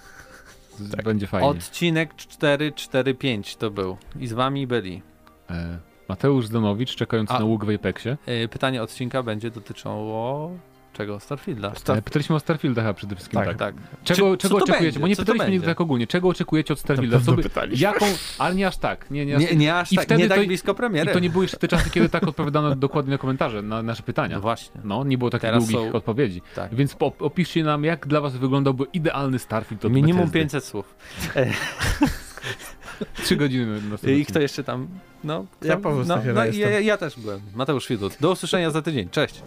[0.92, 1.06] Tak.
[1.06, 1.48] będzie fajnie.
[1.48, 5.02] Odcinek 445 to był i z wami byli.
[5.50, 5.80] E,
[6.10, 7.40] Mateusz Zdanowicz, czekając A.
[7.40, 8.18] na łuk w Apexie.
[8.26, 10.52] E, Pytanie odcinka będzie dotyczyło
[10.94, 11.20] Czego?
[11.20, 11.76] Starfielda.
[11.76, 13.48] Star- E, Pytaliśmy o Starfielda chyba przede wszystkim, Tak.
[13.48, 13.58] tak.
[13.58, 13.76] Tak.
[14.04, 14.84] Czego, Czy- czego to oczekujecie?
[14.86, 15.00] będzie?
[15.00, 16.08] Bo nie Co to pytaliśmy tak ogólnie.
[16.08, 17.20] Czego oczekujecie od Starfielda?
[17.20, 17.44] Co by,
[17.76, 18.06] jaką,
[18.40, 19.12] ale nie aż tak.
[19.12, 21.14] Nie, nie, aż Nie, nie aż I tak, wtedy nie to- tak blisko I premiery.
[21.14, 24.36] to nie były jeszcze te czasy, kiedy tak odpowiadano dokładnie na komentarze, na nasze pytania.
[24.36, 24.82] No właśnie.
[24.84, 26.42] No, nie było takich Teraz długich są- odpowiedzi.
[26.56, 26.76] Tak.
[26.76, 30.40] Więc po, opiszcie nam, jak dla was wyglądałby idealny Starfield od Minimum Bethesdy.
[30.40, 30.96] 500 słów.
[33.24, 34.88] Trzy godziny I kto jeszcze tam?
[35.24, 37.42] No, Ja Paweł no, Stachera no i ja, ja też byłem.
[37.56, 38.18] Mateusz Widut.
[38.20, 39.10] Do usłyszenia za tydzień.
[39.10, 39.42] Cześć.